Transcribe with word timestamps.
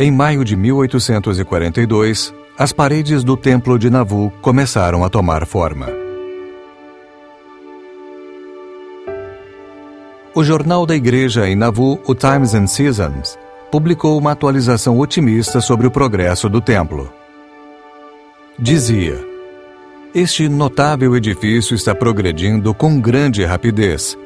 Em 0.00 0.12
maio 0.12 0.44
de 0.44 0.54
1842, 0.54 2.32
as 2.56 2.72
paredes 2.72 3.24
do 3.24 3.36
Templo 3.36 3.76
de 3.76 3.90
Navu 3.90 4.32
começaram 4.40 5.02
a 5.02 5.10
tomar 5.10 5.44
forma. 5.44 5.88
O 10.32 10.44
jornal 10.44 10.86
da 10.86 10.94
igreja 10.94 11.48
em 11.48 11.56
Navu, 11.56 12.00
o 12.06 12.14
Times 12.14 12.54
and 12.54 12.68
Seasons, 12.68 13.36
publicou 13.72 14.16
uma 14.16 14.30
atualização 14.30 15.00
otimista 15.00 15.60
sobre 15.60 15.88
o 15.88 15.90
progresso 15.90 16.48
do 16.48 16.60
templo. 16.60 17.12
Dizia: 18.56 19.18
Este 20.14 20.48
notável 20.48 21.16
edifício 21.16 21.74
está 21.74 21.92
progredindo 21.92 22.72
com 22.72 23.00
grande 23.00 23.44
rapidez. 23.44 24.16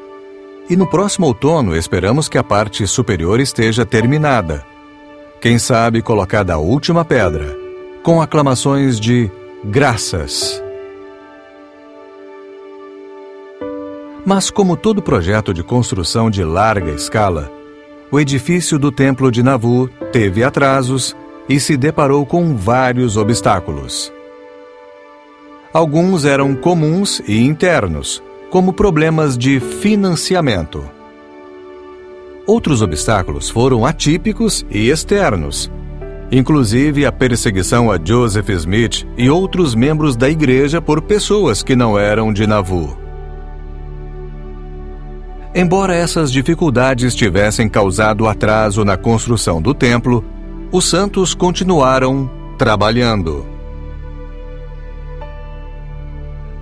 E 0.69 0.77
no 0.77 0.87
próximo 0.87 1.29
outono 1.29 1.75
esperamos 1.75 2.29
que 2.29 2.37
a 2.37 2.45
parte 2.45 2.87
superior 2.87 3.41
esteja 3.41 3.87
terminada. 3.87 4.71
Quem 5.43 5.59
sabe 5.59 6.01
colocada 6.01 6.55
a 6.55 6.59
última 6.59 7.05
pedra 7.05 7.59
com 8.05 8.23
aclamações 8.23 9.01
de 9.01 9.29
graças. 9.65 10.63
Mas, 14.25 14.53
como 14.53 14.77
todo 14.77 15.03
projeto 15.03 15.53
de 15.53 15.65
construção 15.65 16.31
de 16.31 16.45
larga 16.45 16.93
escala, 16.93 17.51
o 18.09 18.21
edifício 18.21 18.79
do 18.79 18.93
Templo 18.93 19.33
de 19.33 19.43
Navu 19.43 19.89
teve 20.13 20.45
atrasos 20.45 21.17
e 21.49 21.59
se 21.59 21.77
deparou 21.77 22.25
com 22.25 22.57
vários 22.57 23.17
obstáculos. 23.17 24.13
Alguns 25.75 26.25
eram 26.25 26.55
comuns 26.55 27.21
e 27.27 27.45
internos, 27.45 28.23
como 28.49 28.73
problemas 28.73 29.37
de 29.37 29.59
financiamento. 29.59 31.02
Outros 32.47 32.83
obstáculos 32.83 33.49
foram 33.49 33.87
atípicos 33.87 34.67
e 34.69 34.91
externos, 34.91 35.71
inclusive 36.31 37.07
a 37.07 37.13
perseguição 37.13 37.91
a 37.91 37.99
Joseph 38.03 38.49
Smith 38.51 39.07
e 39.17 39.31
outros 39.31 39.77
membros 39.77 40.17
da 40.17 40.29
igreja 40.29 40.81
por 40.83 41.01
pessoas 41.03 41.63
que 41.63 41.77
não 41.77 41.97
eram 41.97 42.33
de 42.33 42.45
Nauvoo. 42.45 42.99
Embora 45.55 45.95
essas 45.95 46.33
dificuldades 46.33 47.15
tivessem 47.15 47.69
causado 47.69 48.27
atraso 48.27 48.85
na 48.85 48.97
construção 48.97 49.63
do 49.63 49.73
templo, 49.73 50.25
os 50.73 50.85
santos 50.85 51.35
continuaram 51.35 52.29
trabalhando. 52.59 53.47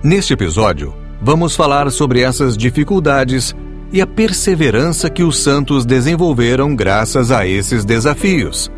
Neste 0.03 0.33
episódio, 0.33 0.93
vamos 1.21 1.55
falar 1.55 1.89
sobre 1.89 2.21
essas 2.21 2.55
dificuldades 2.57 3.55
e 3.91 4.01
a 4.01 4.07
perseverança 4.07 5.09
que 5.09 5.23
os 5.23 5.39
santos 5.39 5.85
desenvolveram 5.85 6.75
graças 6.75 7.31
a 7.31 7.45
esses 7.45 7.83
desafios 7.83 8.71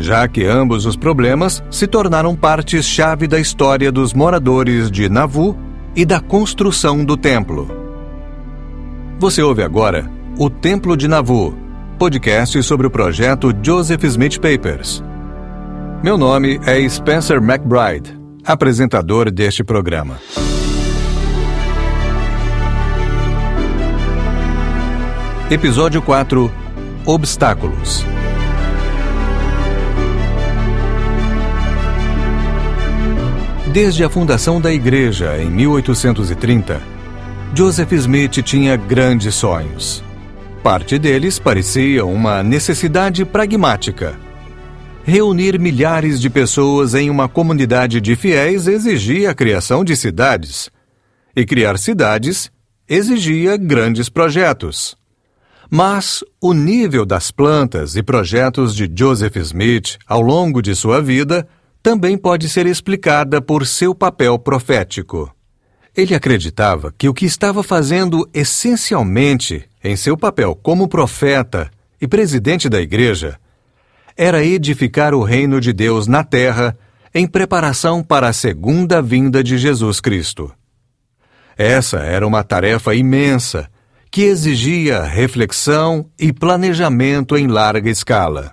já 0.00 0.26
que 0.26 0.44
ambos 0.44 0.86
os 0.86 0.96
problemas 0.96 1.62
se 1.70 1.86
tornaram 1.86 2.34
partes-chave 2.34 3.26
da 3.26 3.38
história 3.38 3.92
dos 3.92 4.12
moradores 4.12 4.90
de 4.90 5.08
Navu 5.08 5.56
e 5.94 6.04
da 6.04 6.20
construção 6.20 7.04
do 7.04 7.16
templo. 7.16 7.68
Você 9.18 9.42
ouve 9.42 9.62
agora 9.62 10.10
O 10.38 10.48
Templo 10.48 10.96
de 10.96 11.06
Navu, 11.06 11.54
podcast 11.98 12.62
sobre 12.62 12.86
o 12.86 12.90
projeto 12.90 13.52
Joseph 13.62 14.04
Smith 14.04 14.38
Papers. 14.38 15.04
Meu 16.02 16.16
nome 16.16 16.58
é 16.64 16.88
Spencer 16.88 17.36
McBride, 17.36 18.18
apresentador 18.44 19.30
deste 19.30 19.62
programa. 19.62 20.18
Episódio 25.50 26.00
4 26.00 26.48
Obstáculos. 27.04 28.04
Desde 33.72 34.04
a 34.04 34.08
fundação 34.08 34.60
da 34.60 34.72
igreja 34.72 35.42
em 35.42 35.50
1830, 35.50 36.80
Joseph 37.52 37.90
Smith 37.94 38.40
tinha 38.44 38.76
grandes 38.76 39.34
sonhos. 39.34 40.04
Parte 40.62 41.00
deles 41.00 41.40
parecia 41.40 42.06
uma 42.06 42.44
necessidade 42.44 43.24
pragmática. 43.24 44.16
Reunir 45.02 45.58
milhares 45.58 46.20
de 46.20 46.30
pessoas 46.30 46.94
em 46.94 47.10
uma 47.10 47.28
comunidade 47.28 48.00
de 48.00 48.14
fiéis 48.14 48.68
exigia 48.68 49.32
a 49.32 49.34
criação 49.34 49.82
de 49.82 49.96
cidades. 49.96 50.70
E 51.34 51.44
criar 51.44 51.76
cidades 51.76 52.52
exigia 52.88 53.56
grandes 53.56 54.08
projetos. 54.08 54.99
Mas 55.70 56.24
o 56.40 56.52
nível 56.52 57.06
das 57.06 57.30
plantas 57.30 57.94
e 57.94 58.02
projetos 58.02 58.74
de 58.74 58.90
Joseph 58.92 59.36
Smith 59.36 59.98
ao 60.04 60.20
longo 60.20 60.60
de 60.60 60.74
sua 60.74 61.00
vida 61.00 61.46
também 61.80 62.18
pode 62.18 62.48
ser 62.48 62.66
explicada 62.66 63.40
por 63.40 63.64
seu 63.64 63.94
papel 63.94 64.36
profético. 64.36 65.32
Ele 65.96 66.12
acreditava 66.14 66.92
que 66.98 67.08
o 67.08 67.14
que 67.14 67.24
estava 67.24 67.62
fazendo 67.62 68.28
essencialmente 68.34 69.64
em 69.82 69.94
seu 69.94 70.16
papel 70.16 70.56
como 70.56 70.88
profeta 70.88 71.70
e 72.00 72.08
presidente 72.08 72.68
da 72.68 72.80
Igreja 72.80 73.38
era 74.16 74.44
edificar 74.44 75.14
o 75.14 75.22
reino 75.22 75.60
de 75.60 75.72
Deus 75.72 76.08
na 76.08 76.24
terra 76.24 76.76
em 77.14 77.26
preparação 77.26 78.02
para 78.02 78.28
a 78.28 78.32
segunda 78.32 79.00
vinda 79.00 79.42
de 79.42 79.56
Jesus 79.56 80.00
Cristo. 80.00 80.52
Essa 81.56 81.98
era 81.98 82.26
uma 82.26 82.42
tarefa 82.42 82.94
imensa 82.94 83.68
que 84.10 84.22
exigia 84.22 85.02
reflexão 85.02 86.10
e 86.18 86.32
planejamento 86.32 87.36
em 87.36 87.46
larga 87.46 87.88
escala. 87.88 88.52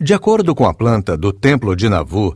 De 0.00 0.14
acordo 0.14 0.54
com 0.54 0.64
a 0.64 0.72
planta 0.72 1.18
do 1.18 1.32
Templo 1.32 1.76
de 1.76 1.88
Navu, 1.88 2.34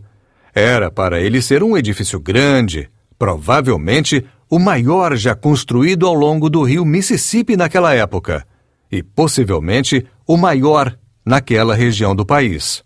era 0.54 0.90
para 0.90 1.20
ele 1.20 1.40
ser 1.40 1.62
um 1.62 1.74
edifício 1.74 2.20
grande, 2.20 2.90
provavelmente 3.18 4.26
o 4.50 4.58
maior 4.58 5.16
já 5.16 5.34
construído 5.34 6.06
ao 6.06 6.12
longo 6.12 6.50
do 6.50 6.62
rio 6.62 6.84
Mississippi 6.84 7.56
naquela 7.56 7.94
época, 7.94 8.46
e 8.90 9.02
possivelmente 9.02 10.06
o 10.26 10.36
maior 10.36 10.94
naquela 11.24 11.74
região 11.74 12.14
do 12.14 12.26
país. 12.26 12.84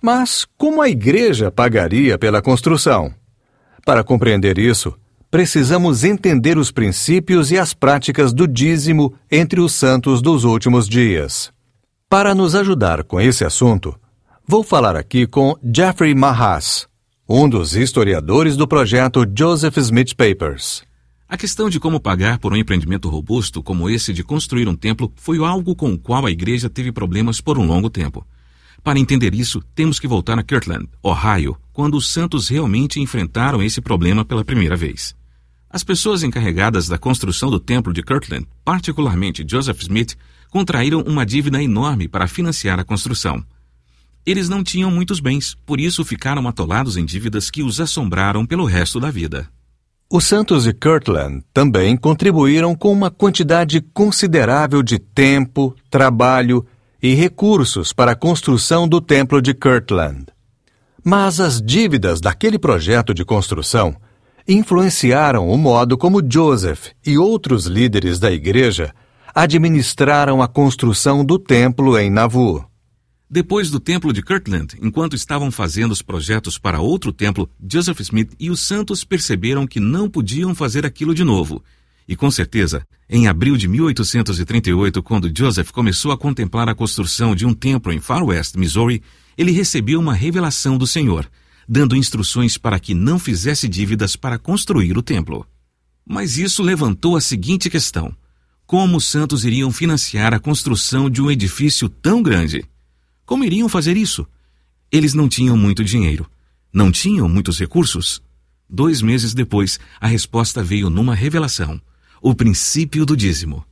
Mas 0.00 0.44
como 0.58 0.82
a 0.82 0.88
igreja 0.88 1.52
pagaria 1.52 2.18
pela 2.18 2.42
construção? 2.42 3.14
Para 3.84 4.02
compreender 4.02 4.58
isso, 4.58 4.98
precisamos 5.32 6.04
entender 6.04 6.58
os 6.58 6.70
princípios 6.70 7.50
e 7.50 7.56
as 7.56 7.72
práticas 7.72 8.34
do 8.34 8.46
dízimo 8.46 9.14
entre 9.30 9.62
os 9.62 9.72
santos 9.72 10.20
dos 10.20 10.44
últimos 10.44 10.86
dias. 10.86 11.50
Para 12.06 12.34
nos 12.34 12.54
ajudar 12.54 13.02
com 13.02 13.18
esse 13.18 13.42
assunto, 13.42 13.98
vou 14.46 14.62
falar 14.62 14.94
aqui 14.94 15.26
com 15.26 15.56
Jeffrey 15.74 16.14
Mahas, 16.14 16.86
um 17.26 17.48
dos 17.48 17.74
historiadores 17.74 18.58
do 18.58 18.68
projeto 18.68 19.24
Joseph 19.34 19.78
Smith 19.78 20.14
Papers. 20.14 20.82
A 21.26 21.38
questão 21.38 21.70
de 21.70 21.80
como 21.80 21.98
pagar 21.98 22.38
por 22.38 22.52
um 22.52 22.56
empreendimento 22.56 23.08
robusto 23.08 23.62
como 23.62 23.88
esse 23.88 24.12
de 24.12 24.22
construir 24.22 24.68
um 24.68 24.76
templo 24.76 25.10
foi 25.16 25.38
algo 25.38 25.74
com 25.74 25.94
o 25.94 25.98
qual 25.98 26.26
a 26.26 26.30
igreja 26.30 26.68
teve 26.68 26.92
problemas 26.92 27.40
por 27.40 27.58
um 27.58 27.64
longo 27.64 27.88
tempo. 27.88 28.22
Para 28.84 28.98
entender 28.98 29.34
isso, 29.34 29.62
temos 29.74 29.98
que 29.98 30.06
voltar 30.06 30.38
a 30.38 30.42
Kirtland, 30.42 30.90
Ohio, 31.02 31.56
quando 31.72 31.96
os 31.96 32.12
santos 32.12 32.50
realmente 32.50 33.00
enfrentaram 33.00 33.62
esse 33.62 33.80
problema 33.80 34.26
pela 34.26 34.44
primeira 34.44 34.76
vez. 34.76 35.14
As 35.72 35.82
pessoas 35.82 36.22
encarregadas 36.22 36.86
da 36.86 36.98
construção 36.98 37.50
do 37.50 37.58
templo 37.58 37.94
de 37.94 38.02
Kirtland, 38.02 38.46
particularmente 38.62 39.42
Joseph 39.48 39.80
Smith, 39.80 40.14
contraíram 40.50 41.00
uma 41.00 41.24
dívida 41.24 41.62
enorme 41.62 42.06
para 42.06 42.28
financiar 42.28 42.78
a 42.78 42.84
construção. 42.84 43.42
Eles 44.26 44.50
não 44.50 44.62
tinham 44.62 44.90
muitos 44.90 45.18
bens, 45.18 45.56
por 45.64 45.80
isso 45.80 46.04
ficaram 46.04 46.46
atolados 46.46 46.98
em 46.98 47.06
dívidas 47.06 47.50
que 47.50 47.62
os 47.62 47.80
assombraram 47.80 48.44
pelo 48.44 48.66
resto 48.66 49.00
da 49.00 49.10
vida. 49.10 49.48
Os 50.10 50.24
santos 50.24 50.64
de 50.64 50.74
Kirtland 50.74 51.42
também 51.54 51.96
contribuíram 51.96 52.74
com 52.74 52.92
uma 52.92 53.10
quantidade 53.10 53.80
considerável 53.94 54.82
de 54.82 54.98
tempo, 54.98 55.74
trabalho 55.88 56.66
e 57.02 57.14
recursos 57.14 57.94
para 57.94 58.12
a 58.12 58.16
construção 58.16 58.86
do 58.86 59.00
templo 59.00 59.40
de 59.40 59.54
Kirtland. 59.54 60.26
Mas 61.02 61.40
as 61.40 61.62
dívidas 61.62 62.20
daquele 62.20 62.58
projeto 62.58 63.14
de 63.14 63.24
construção 63.24 63.96
influenciaram 64.46 65.48
o 65.48 65.56
modo 65.56 65.96
como 65.96 66.22
Joseph 66.22 66.88
e 67.04 67.16
outros 67.16 67.66
líderes 67.66 68.18
da 68.18 68.30
igreja 68.30 68.94
administraram 69.34 70.42
a 70.42 70.48
construção 70.48 71.24
do 71.24 71.38
templo 71.38 71.98
em 71.98 72.10
Navu. 72.10 72.64
Depois 73.30 73.70
do 73.70 73.80
templo 73.80 74.12
de 74.12 74.22
Kirtland, 74.22 74.76
enquanto 74.82 75.16
estavam 75.16 75.50
fazendo 75.50 75.92
os 75.92 76.02
projetos 76.02 76.58
para 76.58 76.80
outro 76.80 77.14
templo, 77.14 77.48
Joseph 77.66 78.00
Smith 78.00 78.32
e 78.38 78.50
os 78.50 78.60
santos 78.60 79.04
perceberam 79.04 79.66
que 79.66 79.80
não 79.80 80.10
podiam 80.10 80.54
fazer 80.54 80.84
aquilo 80.84 81.14
de 81.14 81.24
novo. 81.24 81.64
E 82.06 82.14
com 82.14 82.30
certeza, 82.30 82.86
em 83.08 83.28
abril 83.28 83.56
de 83.56 83.66
1838, 83.68 85.02
quando 85.02 85.32
Joseph 85.34 85.70
começou 85.70 86.12
a 86.12 86.18
contemplar 86.18 86.68
a 86.68 86.74
construção 86.74 87.34
de 87.34 87.46
um 87.46 87.54
templo 87.54 87.90
em 87.90 88.00
Far 88.00 88.22
West, 88.22 88.56
Missouri, 88.56 89.02
ele 89.38 89.50
recebeu 89.50 89.98
uma 89.98 90.12
revelação 90.12 90.76
do 90.76 90.86
Senhor, 90.86 91.26
dando 91.68 91.96
instruções 91.96 92.58
para 92.58 92.78
que 92.78 92.94
não 92.94 93.18
fizesse 93.18 93.68
dívidas 93.68 94.16
para 94.16 94.38
construir 94.38 94.96
o 94.96 95.02
templo. 95.02 95.46
Mas 96.06 96.36
isso 96.38 96.62
levantou 96.62 97.16
a 97.16 97.20
seguinte 97.20 97.70
questão: 97.70 98.14
como 98.66 98.96
os 98.96 99.06
santos 99.06 99.44
iriam 99.44 99.70
financiar 99.70 100.32
a 100.34 100.40
construção 100.40 101.10
de 101.10 101.20
um 101.20 101.30
edifício 101.30 101.88
tão 101.88 102.22
grande? 102.22 102.64
Como 103.24 103.44
iriam 103.44 103.68
fazer 103.68 103.96
isso? 103.96 104.26
Eles 104.90 105.14
não 105.14 105.28
tinham 105.28 105.56
muito 105.56 105.84
dinheiro. 105.84 106.28
Não 106.72 106.90
tinham 106.90 107.28
muitos 107.28 107.58
recursos. 107.58 108.22
Dois 108.68 109.02
meses 109.02 109.34
depois, 109.34 109.78
a 110.00 110.06
resposta 110.06 110.62
veio 110.62 110.88
numa 110.88 111.14
revelação: 111.14 111.80
o 112.20 112.34
princípio 112.34 113.04
do 113.04 113.16
dízimo. 113.16 113.64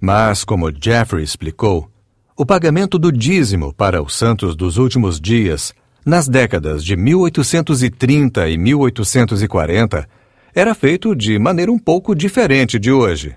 Mas, 0.00 0.44
como 0.44 0.70
Jeffrey 0.70 1.24
explicou, 1.24 1.90
o 2.36 2.46
pagamento 2.46 2.98
do 2.98 3.10
dízimo 3.10 3.72
para 3.74 4.02
os 4.02 4.14
santos 4.14 4.54
dos 4.54 4.76
últimos 4.76 5.20
dias, 5.20 5.74
nas 6.08 6.26
décadas 6.26 6.82
de 6.82 6.96
1830 6.96 8.48
e 8.48 8.56
1840, 8.56 10.08
era 10.54 10.74
feito 10.74 11.14
de 11.14 11.38
maneira 11.38 11.70
um 11.70 11.78
pouco 11.78 12.14
diferente 12.14 12.78
de 12.78 12.90
hoje. 12.90 13.36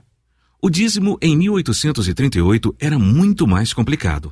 O 0.61 0.69
dízimo 0.69 1.17
em 1.21 1.35
1838 1.35 2.73
era 2.79 2.97
muito 2.97 3.45
mais 3.45 3.73
complicado. 3.73 4.31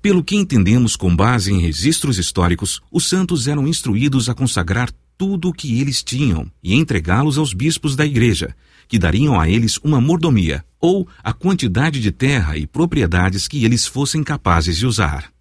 Pelo 0.00 0.22
que 0.22 0.36
entendemos 0.36 0.94
com 0.94 1.14
base 1.14 1.52
em 1.52 1.58
registros 1.58 2.18
históricos, 2.18 2.80
os 2.88 3.08
santos 3.08 3.48
eram 3.48 3.66
instruídos 3.66 4.28
a 4.28 4.34
consagrar 4.34 4.88
tudo 5.18 5.48
o 5.48 5.52
que 5.52 5.80
eles 5.80 6.04
tinham 6.04 6.48
e 6.62 6.72
entregá-los 6.72 7.36
aos 7.36 7.52
bispos 7.52 7.96
da 7.96 8.06
igreja, 8.06 8.54
que 8.86 8.96
dariam 8.96 9.40
a 9.40 9.48
eles 9.48 9.76
uma 9.78 10.00
mordomia, 10.00 10.64
ou 10.80 11.08
a 11.20 11.32
quantidade 11.32 11.98
de 11.98 12.12
terra 12.12 12.56
e 12.56 12.64
propriedades 12.64 13.48
que 13.48 13.64
eles 13.64 13.88
fossem 13.88 14.22
capazes 14.22 14.76
de 14.76 14.86
usar. 14.86 15.35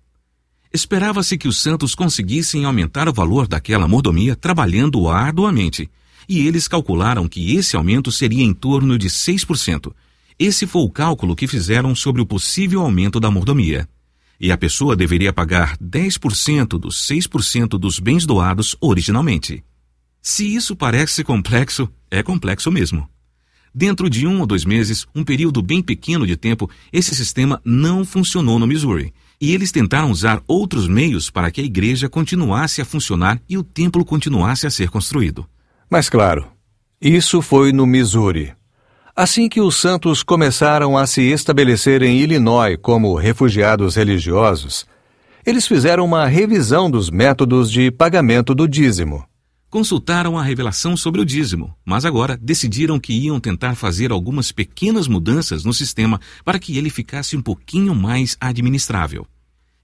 Esperava-se 0.76 1.38
que 1.38 1.48
os 1.48 1.62
santos 1.62 1.96
conseguissem 1.96 2.66
aumentar 2.66 3.08
o 3.08 3.14
valor 3.14 3.48
daquela 3.48 3.88
mordomia 3.88 4.36
trabalhando 4.36 5.08
arduamente, 5.08 5.90
e 6.28 6.46
eles 6.46 6.68
calcularam 6.68 7.28
que 7.30 7.56
esse 7.56 7.78
aumento 7.78 8.12
seria 8.12 8.44
em 8.44 8.54
torno 8.54 8.98
de 8.98 9.08
6%. 9.08 9.94
Esse 10.38 10.68
foi 10.68 10.82
o 10.82 10.90
cálculo 10.90 11.36
que 11.36 11.48
fizeram 11.48 11.96
sobre 11.96 12.22
o 12.22 12.26
possível 12.26 12.82
aumento 12.82 13.20
da 13.20 13.32
mordomia 13.32 13.88
e 14.40 14.52
a 14.52 14.58
pessoa 14.58 14.96
deveria 14.96 15.32
pagar 15.32 15.78
10% 15.78 16.78
dos 16.78 17.08
6% 17.08 17.80
dos 17.80 18.00
bens 18.00 18.26
doados 18.26 18.76
originalmente. 18.82 19.64
Se 20.22 20.56
isso 20.56 20.76
parece 20.76 21.24
complexo, 21.24 21.90
é 22.10 22.22
complexo 22.22 22.72
mesmo. 22.72 23.08
Dentro 23.74 24.10
de 24.10 24.26
um 24.26 24.40
ou 24.40 24.46
dois 24.46 24.66
meses, 24.66 25.06
um 25.14 25.24
período 25.24 25.62
bem 25.62 25.82
pequeno 25.82 26.26
de 26.26 26.36
tempo, 26.36 26.70
esse 26.92 27.14
sistema 27.14 27.62
não 27.64 28.06
funcionou 28.06 28.58
no 28.58 28.68
Missouri. 28.68 29.14
E 29.40 29.54
eles 29.54 29.72
tentaram 29.72 30.12
usar 30.12 30.42
outros 30.48 30.88
meios 30.88 31.30
para 31.30 31.52
que 31.52 31.62
a 31.62 31.64
igreja 31.64 32.08
continuasse 32.08 32.82
a 32.82 32.86
funcionar 32.86 33.42
e 33.50 33.58
o 33.58 33.64
templo 33.64 34.06
continuasse 34.06 34.66
a 34.66 34.72
ser 34.72 34.90
construído. 34.90 35.46
Mas 35.90 36.10
claro, 36.10 36.48
isso 37.02 37.42
foi 37.42 37.72
no 37.72 37.86
Missouri. 37.86 38.54
Assim 39.16 39.48
que 39.48 39.62
os 39.62 39.76
santos 39.76 40.24
começaram 40.24 40.98
a 40.98 41.08
se 41.08 41.22
estabelecer 41.22 42.02
em 42.02 42.18
Illinois 42.20 42.78
como 42.82 43.16
refugiados 43.16 43.96
religiosos, 43.96 44.86
eles 45.46 45.68
fizeram 45.68 46.04
uma 46.04 46.26
revisão 46.26 46.90
dos 46.90 47.10
métodos 47.10 47.72
de 47.72 47.92
pagamento 47.92 48.56
do 48.56 48.68
dízimo. 48.68 49.24
Consultaram 49.76 50.38
a 50.38 50.42
revelação 50.42 50.96
sobre 50.96 51.20
o 51.20 51.26
dízimo, 51.26 51.76
mas 51.84 52.06
agora 52.06 52.40
decidiram 52.42 52.98
que 52.98 53.12
iam 53.12 53.42
tentar 53.42 53.76
fazer 53.76 54.10
algumas 54.10 54.50
pequenas 54.50 55.06
mudanças 55.06 55.66
no 55.66 55.74
sistema 55.74 56.18
para 56.46 56.58
que 56.58 56.78
ele 56.78 56.90
ficasse 56.90 57.36
um 57.36 57.42
pouquinho 57.42 57.94
mais 57.94 58.38
administrável. 58.40 59.28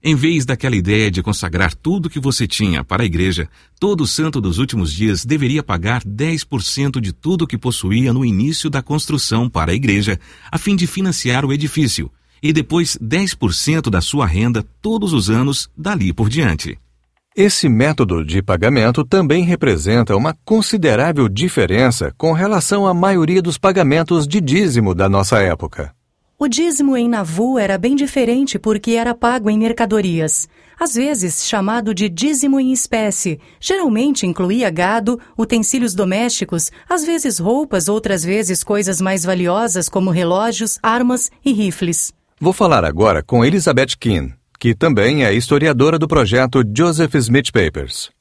Em 0.02 0.14
vez 0.14 0.46
daquela 0.46 0.76
ideia 0.76 1.10
de 1.10 1.22
consagrar 1.22 1.74
tudo 1.74 2.08
que 2.08 2.18
você 2.18 2.46
tinha 2.46 2.82
para 2.82 3.02
a 3.02 3.04
igreja, 3.04 3.46
todo 3.78 4.06
santo 4.06 4.40
dos 4.40 4.56
últimos 4.56 4.90
dias 4.90 5.26
deveria 5.26 5.62
pagar 5.62 6.02
10% 6.02 6.98
de 6.98 7.12
tudo 7.12 7.46
que 7.46 7.58
possuía 7.58 8.14
no 8.14 8.24
início 8.24 8.70
da 8.70 8.80
construção 8.80 9.46
para 9.46 9.72
a 9.72 9.74
igreja, 9.74 10.18
a 10.50 10.56
fim 10.56 10.74
de 10.74 10.86
financiar 10.86 11.44
o 11.44 11.52
edifício, 11.52 12.10
e 12.42 12.50
depois 12.50 12.96
10% 12.96 13.90
da 13.90 14.00
sua 14.00 14.24
renda 14.24 14.64
todos 14.80 15.12
os 15.12 15.28
anos 15.28 15.68
dali 15.76 16.14
por 16.14 16.30
diante. 16.30 16.78
Esse 17.34 17.66
método 17.66 18.22
de 18.22 18.42
pagamento 18.42 19.02
também 19.06 19.42
representa 19.42 20.14
uma 20.14 20.36
considerável 20.44 21.30
diferença 21.30 22.12
com 22.18 22.32
relação 22.32 22.86
à 22.86 22.92
maioria 22.92 23.40
dos 23.40 23.56
pagamentos 23.56 24.28
de 24.28 24.38
dízimo 24.38 24.94
da 24.94 25.08
nossa 25.08 25.38
época. 25.38 25.94
O 26.38 26.46
dízimo 26.46 26.94
em 26.94 27.08
Navu 27.08 27.58
era 27.58 27.78
bem 27.78 27.96
diferente 27.96 28.58
porque 28.58 28.90
era 28.90 29.14
pago 29.14 29.48
em 29.48 29.58
mercadorias, 29.58 30.46
às 30.78 30.92
vezes 30.92 31.46
chamado 31.46 31.94
de 31.94 32.06
dízimo 32.06 32.60
em 32.60 32.70
espécie. 32.70 33.40
Geralmente 33.58 34.26
incluía 34.26 34.68
gado, 34.68 35.18
utensílios 35.38 35.94
domésticos, 35.94 36.70
às 36.86 37.02
vezes 37.02 37.38
roupas, 37.38 37.88
outras 37.88 38.22
vezes 38.22 38.62
coisas 38.62 39.00
mais 39.00 39.24
valiosas 39.24 39.88
como 39.88 40.10
relógios, 40.10 40.78
armas 40.82 41.30
e 41.42 41.50
rifles. 41.54 42.12
Vou 42.38 42.52
falar 42.52 42.84
agora 42.84 43.22
com 43.22 43.42
Elizabeth 43.42 43.96
Keane, 43.98 44.34
que 44.62 44.76
também 44.76 45.24
é 45.24 45.34
historiadora 45.34 45.98
do 45.98 46.06
projeto 46.06 46.62
Joseph 46.72 47.16
Smith 47.16 47.50
Papers. 47.50 48.12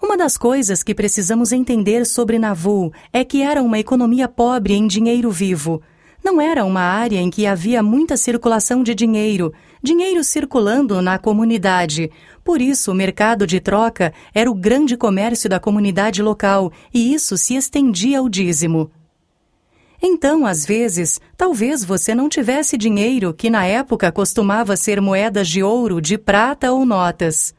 Uma 0.00 0.16
das 0.16 0.38
coisas 0.38 0.80
que 0.80 0.94
precisamos 0.94 1.50
entender 1.50 2.06
sobre 2.06 2.38
Navu 2.38 2.92
é 3.12 3.24
que 3.24 3.42
era 3.42 3.60
uma 3.60 3.80
economia 3.80 4.28
pobre 4.28 4.74
em 4.74 4.86
dinheiro 4.86 5.28
vivo. 5.28 5.82
Não 6.24 6.40
era 6.40 6.64
uma 6.64 6.82
área 6.82 7.18
em 7.18 7.28
que 7.28 7.48
havia 7.48 7.82
muita 7.82 8.16
circulação 8.16 8.84
de 8.84 8.94
dinheiro, 8.94 9.52
dinheiro 9.82 10.22
circulando 10.22 11.02
na 11.02 11.18
comunidade. 11.18 12.12
Por 12.44 12.62
isso, 12.62 12.92
o 12.92 12.94
mercado 12.94 13.44
de 13.44 13.58
troca 13.58 14.12
era 14.32 14.48
o 14.48 14.54
grande 14.54 14.96
comércio 14.96 15.50
da 15.50 15.58
comunidade 15.58 16.22
local 16.22 16.70
e 16.94 17.12
isso 17.12 17.36
se 17.36 17.56
estendia 17.56 18.20
ao 18.20 18.28
dízimo. 18.28 18.88
Então, 20.04 20.44
às 20.44 20.66
vezes, 20.66 21.20
talvez 21.36 21.84
você 21.84 22.12
não 22.12 22.28
tivesse 22.28 22.76
dinheiro 22.76 23.32
que 23.32 23.48
na 23.48 23.64
época 23.64 24.10
costumava 24.10 24.76
ser 24.76 25.00
moedas 25.00 25.46
de 25.48 25.62
ouro, 25.62 26.00
de 26.00 26.18
prata 26.18 26.72
ou 26.72 26.84
notas. 26.84 27.54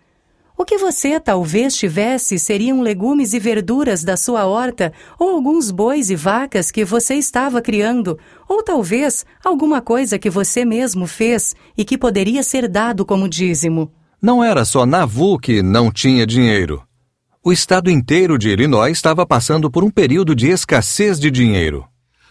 O 0.57 0.65
que 0.65 0.77
você 0.77 1.19
talvez 1.21 1.75
tivesse 1.75 2.37
seriam 2.37 2.81
legumes 2.81 3.33
e 3.33 3.39
verduras 3.39 4.03
da 4.03 4.17
sua 4.17 4.45
horta, 4.45 4.91
ou 5.17 5.29
alguns 5.29 5.71
bois 5.71 6.09
e 6.09 6.15
vacas 6.15 6.69
que 6.69 6.83
você 6.83 7.15
estava 7.15 7.61
criando, 7.61 8.19
ou 8.47 8.61
talvez 8.61 9.25
alguma 9.43 9.81
coisa 9.81 10.19
que 10.19 10.29
você 10.29 10.65
mesmo 10.65 11.07
fez 11.07 11.55
e 11.77 11.85
que 11.85 11.97
poderia 11.97 12.43
ser 12.43 12.67
dado 12.67 13.05
como 13.05 13.27
dízimo. 13.27 13.89
Não 14.21 14.43
era 14.43 14.65
só 14.65 14.85
Navu 14.85 15.39
que 15.39 15.63
não 15.63 15.89
tinha 15.89 16.27
dinheiro. 16.27 16.83
O 17.43 17.51
estado 17.51 17.89
inteiro 17.89 18.37
de 18.37 18.49
Illinois 18.49 18.91
estava 18.91 19.25
passando 19.25 19.71
por 19.71 19.83
um 19.83 19.89
período 19.89 20.35
de 20.35 20.49
escassez 20.49 21.19
de 21.19 21.31
dinheiro. 21.31 21.85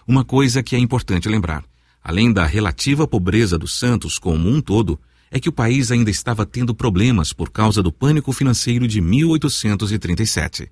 Uma 0.07 0.25
coisa 0.25 0.63
que 0.63 0.75
é 0.75 0.79
importante 0.79 1.29
lembrar: 1.29 1.65
além 2.03 2.33
da 2.33 2.45
relativa 2.45 3.07
pobreza 3.07 3.59
dos 3.59 3.79
santos 3.79 4.19
como 4.19 4.49
um 4.49 4.61
todo, 4.61 4.99
é 5.31 5.41
que 5.41 5.49
o 5.49 5.53
país 5.53 5.91
ainda 5.91 6.11
estava 6.11 6.45
tendo 6.45 6.75
problemas 6.75 7.33
por 7.33 7.51
causa 7.51 7.83
do 7.83 7.91
pânico 7.91 8.33
financeiro 8.33 8.87
de 8.87 9.01
1837. 9.01 10.71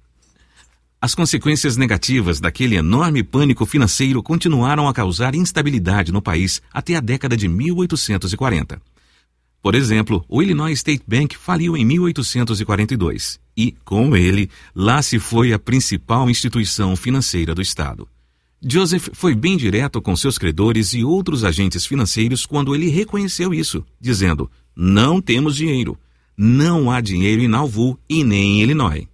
As 1.00 1.14
consequências 1.14 1.78
negativas 1.78 2.40
daquele 2.40 2.76
enorme 2.76 3.22
pânico 3.22 3.64
financeiro 3.64 4.22
continuaram 4.22 4.86
a 4.86 4.92
causar 4.92 5.34
instabilidade 5.34 6.12
no 6.12 6.20
país 6.20 6.60
até 6.70 6.94
a 6.94 7.00
década 7.00 7.34
de 7.34 7.48
1840. 7.48 8.82
Por 9.62 9.74
exemplo, 9.74 10.22
o 10.28 10.42
Illinois 10.42 10.72
State 10.72 11.02
Bank 11.06 11.38
faliu 11.38 11.74
em 11.74 11.86
1842 11.86 13.40
e, 13.56 13.72
com 13.82 14.14
ele, 14.14 14.50
lá 14.74 15.00
se 15.00 15.18
foi 15.18 15.54
a 15.54 15.58
principal 15.58 16.28
instituição 16.28 16.94
financeira 16.94 17.54
do 17.54 17.62
Estado. 17.62 18.06
Joseph 18.62 19.08
foi 19.14 19.34
bem 19.34 19.56
direto 19.56 20.02
com 20.02 20.14
seus 20.14 20.36
credores 20.36 20.92
e 20.92 21.02
outros 21.02 21.44
agentes 21.44 21.86
financeiros 21.86 22.44
quando 22.44 22.74
ele 22.74 22.90
reconheceu 22.90 23.54
isso, 23.54 23.82
dizendo: 23.98 24.50
Não 24.76 25.20
temos 25.20 25.56
dinheiro. 25.56 25.98
Não 26.36 26.90
há 26.90 27.00
dinheiro 27.00 27.40
em 27.40 27.48
Nauvoo 27.48 27.98
e 28.08 28.22
nem 28.22 28.58
em 28.58 28.62
Illinois. 28.62 29.06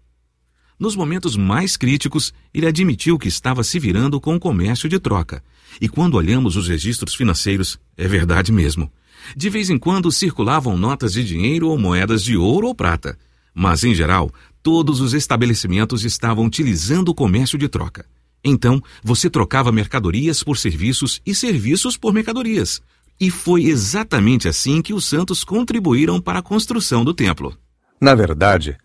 Nos 0.78 0.96
momentos 0.96 1.36
mais 1.36 1.76
críticos, 1.76 2.34
ele 2.52 2.66
admitiu 2.66 3.18
que 3.18 3.28
estava 3.28 3.62
se 3.62 3.78
virando 3.78 4.20
com 4.20 4.34
o 4.34 4.40
comércio 4.40 4.88
de 4.88 4.98
troca. 4.98 5.42
E 5.80 5.88
quando 5.88 6.16
olhamos 6.16 6.56
os 6.56 6.66
registros 6.66 7.14
financeiros, 7.14 7.78
é 7.96 8.06
verdade 8.08 8.50
mesmo. 8.50 8.90
De 9.36 9.48
vez 9.48 9.70
em 9.70 9.78
quando 9.78 10.10
circulavam 10.10 10.76
notas 10.76 11.12
de 11.12 11.24
dinheiro 11.24 11.68
ou 11.68 11.78
moedas 11.78 12.22
de 12.22 12.36
ouro 12.36 12.66
ou 12.66 12.74
prata. 12.74 13.16
Mas, 13.54 13.84
em 13.84 13.94
geral, 13.94 14.30
todos 14.62 15.00
os 15.00 15.14
estabelecimentos 15.14 16.04
estavam 16.04 16.44
utilizando 16.44 17.10
o 17.10 17.14
comércio 17.14 17.56
de 17.56 17.68
troca. 17.68 18.04
Então, 18.48 18.80
você 19.02 19.28
trocava 19.28 19.72
mercadorias 19.72 20.40
por 20.40 20.56
serviços 20.56 21.20
e 21.26 21.34
serviços 21.34 21.96
por 21.96 22.12
mercadorias. 22.12 22.80
E 23.18 23.28
foi 23.28 23.64
exatamente 23.64 24.46
assim 24.46 24.80
que 24.80 24.94
os 24.94 25.04
santos 25.04 25.42
contribuíram 25.42 26.20
para 26.20 26.38
a 26.38 26.42
construção 26.42 27.04
do 27.04 27.12
templo. 27.12 27.56
Na 28.00 28.14
verdade, 28.14 28.76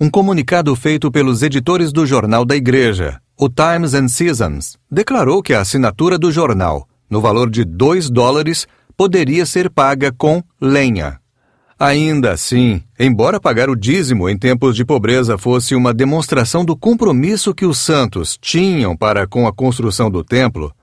um 0.00 0.10
comunicado 0.10 0.74
feito 0.74 1.12
pelos 1.12 1.42
editores 1.42 1.92
do 1.92 2.04
jornal 2.04 2.44
da 2.44 2.56
igreja, 2.56 3.20
o 3.38 3.48
Times 3.48 3.94
and 3.94 4.08
Seasons, 4.08 4.76
declarou 4.90 5.42
que 5.42 5.54
a 5.54 5.60
assinatura 5.60 6.18
do 6.18 6.32
jornal, 6.32 6.88
no 7.08 7.20
valor 7.20 7.48
de 7.48 7.64
2 7.64 8.10
dólares, 8.10 8.66
poderia 8.96 9.46
ser 9.46 9.70
paga 9.70 10.10
com 10.10 10.42
lenha. 10.60 11.20
Ainda 11.84 12.32
assim, 12.32 12.80
embora 12.98 13.38
pagar 13.38 13.68
o 13.68 13.76
dízimo 13.76 14.26
em 14.26 14.38
tempos 14.38 14.74
de 14.74 14.86
pobreza 14.86 15.36
fosse 15.36 15.74
uma 15.74 15.92
demonstração 15.92 16.64
do 16.64 16.74
compromisso 16.74 17.52
que 17.52 17.66
os 17.66 17.76
santos 17.76 18.38
tinham 18.40 18.96
para 18.96 19.26
com 19.26 19.46
a 19.46 19.52
construção 19.52 20.10
do 20.10 20.24
templo, 20.24 20.74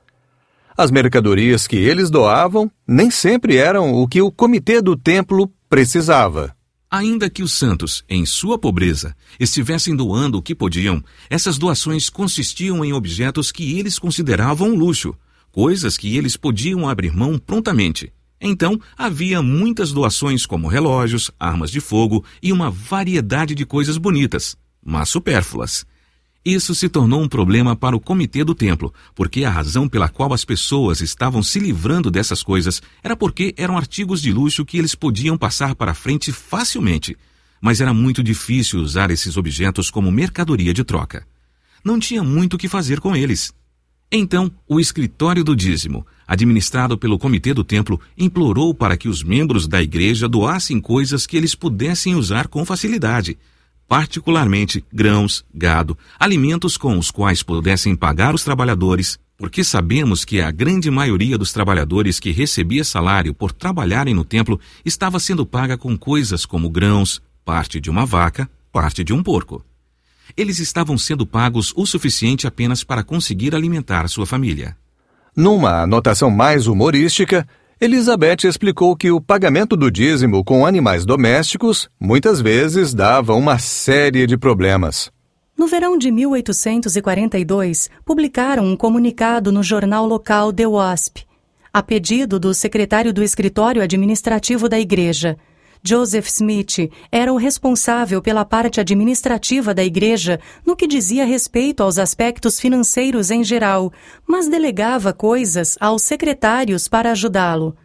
as 0.78 0.92
mercadorias 0.92 1.66
que 1.66 1.76
eles 1.76 2.12
doavam 2.12 2.70
nem 2.88 3.10
sempre 3.10 3.58
eram 3.58 3.96
o 3.96 4.08
que 4.08 4.22
o 4.22 4.32
comitê 4.32 4.80
do 4.80 4.96
templo 4.96 5.52
precisava. 5.68 6.56
Ainda 6.88 7.32
que 7.32 7.42
os 7.42 7.52
santos, 7.52 8.04
em 8.08 8.24
sua 8.24 8.60
pobreza, 8.60 9.16
estivessem 9.40 9.96
doando 9.96 10.38
o 10.38 10.42
que 10.44 10.54
podiam, 10.54 11.04
essas 11.32 11.58
doações 11.58 12.12
consistiam 12.12 12.86
em 12.86 12.94
objetos 12.94 13.52
que 13.52 13.80
eles 13.80 13.98
consideravam 13.98 14.76
luxo, 14.76 15.16
coisas 15.52 15.98
que 15.98 16.16
eles 16.16 16.38
podiam 16.38 16.88
abrir 16.88 17.12
mão 17.12 17.40
prontamente. 17.40 18.14
Então, 18.42 18.82
havia 18.98 19.40
muitas 19.40 19.92
doações 19.92 20.48
como 20.48 20.68
relógios, 20.68 21.30
armas 21.40 21.70
de 21.70 21.80
fogo 21.80 22.26
e 22.42 22.52
uma 22.52 22.72
variedade 22.72 23.54
de 23.54 23.68
coisas 23.68 24.00
bonitas, 24.00 24.58
mas 24.84 25.10
supérfluas. 25.10 25.86
Isso 26.44 26.74
se 26.74 26.90
tornou 26.90 27.22
um 27.22 27.28
problema 27.28 27.76
para 27.76 27.96
o 27.96 28.00
comitê 28.00 28.44
do 28.44 28.56
templo, 28.56 28.92
porque 29.14 29.44
a 29.44 29.50
razão 29.52 29.88
pela 29.88 30.10
qual 30.10 30.34
as 30.34 30.44
pessoas 30.44 31.00
estavam 31.00 31.44
se 31.44 31.60
livrando 31.60 32.10
dessas 32.10 32.42
coisas 32.42 32.82
era 33.04 33.16
porque 33.16 33.54
eram 33.56 33.78
artigos 33.78 34.20
de 34.20 34.34
luxo 34.34 34.66
que 34.66 34.80
eles 34.80 34.96
podiam 34.96 35.38
passar 35.38 35.76
para 35.76 35.94
frente 35.94 36.32
facilmente, 36.32 37.16
mas 37.62 37.80
era 37.80 37.94
muito 37.94 38.24
difícil 38.24 38.80
usar 38.80 39.12
esses 39.12 39.38
objetos 39.38 39.92
como 39.92 40.12
mercadoria 40.12 40.74
de 40.74 40.84
troca. 40.84 41.28
Não 41.86 42.00
tinha 42.00 42.24
muito 42.24 42.56
o 42.56 42.58
que 42.58 42.68
fazer 42.68 43.00
com 43.00 43.16
eles. 43.16 43.54
Então, 44.14 44.52
o 44.68 44.78
escritório 44.78 45.42
do 45.42 45.56
dízimo, 45.56 46.06
administrado 46.28 46.98
pelo 46.98 47.18
comitê 47.18 47.54
do 47.54 47.64
templo, 47.64 47.98
implorou 48.18 48.74
para 48.74 48.98
que 48.98 49.08
os 49.08 49.24
membros 49.24 49.68
da 49.68 49.82
igreja 49.82 50.28
doassem 50.28 50.82
coisas 50.82 51.26
que 51.26 51.38
eles 51.38 51.56
pudessem 51.56 52.14
usar 52.14 52.50
com 52.50 52.66
facilidade, 52.66 53.38
particularmente 53.88 54.84
grãos, 54.92 55.46
gado, 55.54 55.98
alimentos 56.20 56.76
com 56.76 56.98
os 56.98 57.10
quais 57.10 57.42
pudessem 57.42 57.96
pagar 57.96 58.36
os 58.36 58.44
trabalhadores, 58.44 59.18
porque 59.38 59.64
sabemos 59.64 60.26
que 60.26 60.42
a 60.42 60.52
grande 60.52 60.92
maioria 60.92 61.38
dos 61.38 61.54
trabalhadores 61.54 62.20
que 62.20 62.32
recebia 62.32 62.84
salário 62.84 63.34
por 63.34 63.54
trabalharem 63.54 64.14
no 64.14 64.26
templo 64.26 64.60
estava 64.84 65.22
sendo 65.22 65.46
paga 65.46 65.78
com 65.78 65.98
coisas 65.98 66.46
como 66.46 66.70
grãos, 66.70 67.22
parte 67.46 67.80
de 67.80 67.90
uma 67.90 68.06
vaca, 68.06 68.50
parte 68.74 69.06
de 69.06 69.14
um 69.14 69.24
porco 69.24 69.64
eles 70.36 70.60
estavam 70.60 70.98
sendo 70.98 71.26
pagos 71.26 71.74
o 71.76 71.86
suficiente 71.86 72.48
apenas 72.48 72.84
para 72.84 73.04
conseguir 73.04 73.56
alimentar 73.56 74.08
sua 74.08 74.26
família. 74.26 74.76
Numa 75.36 75.84
anotação 75.84 76.30
mais 76.30 76.68
humorística, 76.68 77.48
Elizabeth 77.80 78.46
explicou 78.46 78.96
que 78.96 79.10
o 79.10 79.20
pagamento 79.20 79.76
do 79.76 79.90
dízimo 79.90 80.44
com 80.44 80.66
animais 80.66 81.06
domésticos 81.06 81.90
muitas 82.00 82.40
vezes 82.40 82.94
dava 82.94 83.34
uma 83.34 83.58
série 83.58 84.28
de 84.28 84.38
problemas. 84.38 85.12
No 85.58 85.68
verão 85.68 85.98
de 85.98 86.12
1842, 86.12 87.90
publicaram 88.06 88.66
um 88.66 88.76
comunicado 88.76 89.52
no 89.52 89.64
jornal 89.64 90.06
local 90.06 90.52
The 90.54 90.68
Wasp, 90.68 91.20
a 91.74 91.82
pedido 91.82 92.40
do 92.40 92.54
secretário 92.54 93.14
do 93.14 93.24
escritório 93.24 93.82
administrativo 93.82 94.68
da 94.68 94.80
igreja, 94.80 95.38
Joseph 95.84 96.28
Smith 96.28 96.92
era 97.12 97.34
o 97.34 97.38
responsável 97.38 98.22
pela 98.22 98.46
parte 98.46 98.80
administrativa 98.80 99.74
da 99.74 99.84
igreja 99.84 100.40
no 100.66 100.76
que 100.76 100.86
dizia 100.86 101.26
respeito 101.26 101.82
aos 101.82 101.98
aspectos 101.98 102.60
financeiros 102.60 103.32
em 103.32 103.44
geral, 103.44 103.92
mas 104.28 104.48
delegava 104.48 105.12
coisas 105.12 105.78
aos 105.80 106.04
secretários 106.04 106.88
para 106.88 107.12
ajudá-lo. 107.12 107.76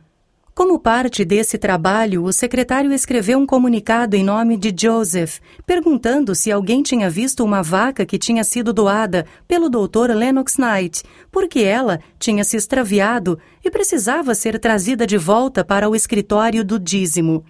Como 0.54 0.78
parte 0.78 1.22
desse 1.22 1.58
trabalho, 1.58 2.24
o 2.24 2.32
secretário 2.32 2.90
escreveu 2.92 3.38
um 3.38 3.44
comunicado 3.44 4.16
em 4.16 4.24
nome 4.24 4.56
de 4.56 4.74
Joseph, 4.74 5.38
perguntando 5.66 6.34
se 6.34 6.50
alguém 6.50 6.82
tinha 6.82 7.10
visto 7.10 7.44
uma 7.44 7.62
vaca 7.62 8.06
que 8.06 8.18
tinha 8.18 8.42
sido 8.42 8.72
doada 8.72 9.26
pelo 9.46 9.68
Dr. 9.68 10.12
Lennox 10.14 10.56
Knight, 10.56 11.02
porque 11.30 11.60
ela 11.60 12.00
tinha 12.18 12.42
se 12.42 12.56
extraviado 12.56 13.38
e 13.62 13.70
precisava 13.70 14.34
ser 14.34 14.58
trazida 14.58 15.06
de 15.06 15.18
volta 15.18 15.62
para 15.62 15.90
o 15.90 15.94
escritório 15.94 16.64
do 16.64 16.78
dízimo. 16.78 17.44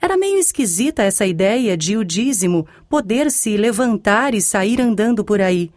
Era 0.00 0.16
meio 0.16 0.38
esquisita 0.38 1.02
essa 1.02 1.26
ideia 1.26 1.76
de 1.76 1.96
o 1.96 2.04
dízimo 2.04 2.66
poder 2.88 3.30
se 3.30 3.56
levantar 3.56 4.34
e 4.34 4.40
sair 4.40 4.80
andando 4.80 5.22
por 5.22 5.40
aí. 5.40 5.70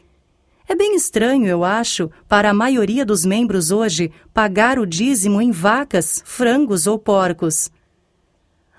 É 0.65 0.75
bem 0.75 0.95
estranho, 0.95 1.45
eu 1.45 1.65
acho, 1.65 2.09
para 2.27 2.49
a 2.49 2.53
maioria 2.53 3.05
dos 3.05 3.25
membros 3.25 3.69
hoje 3.69 4.11
pagar 4.33 4.79
o 4.79 4.85
dízimo 4.85 5.41
em 5.41 5.51
vacas, 5.51 6.23
frangos 6.25 6.87
ou 6.87 6.97
porcos. 6.97 7.69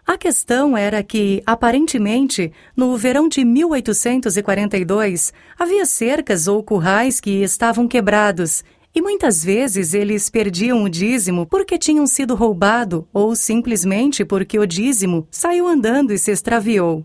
A 0.06 0.18
questão 0.18 0.76
era 0.76 1.02
que, 1.02 1.42
aparentemente, 1.46 2.52
no 2.76 2.96
verão 2.96 3.28
de 3.28 3.44
1842, 3.44 5.32
havia 5.58 5.86
cercas 5.86 6.46
ou 6.46 6.62
currais 6.62 7.20
que 7.20 7.42
estavam 7.42 7.86
quebrados 7.88 8.62
e 8.94 9.02
muitas 9.02 9.44
vezes 9.44 9.92
eles 9.92 10.30
perdiam 10.30 10.84
o 10.84 10.88
dízimo 10.88 11.46
porque 11.46 11.76
tinham 11.76 12.06
sido 12.06 12.34
roubado 12.34 13.08
ou 13.12 13.34
simplesmente 13.34 14.24
porque 14.24 14.58
o 14.58 14.66
dízimo 14.66 15.26
saiu 15.30 15.66
andando 15.66 16.12
e 16.12 16.18
se 16.18 16.30
extraviou. 16.30 17.04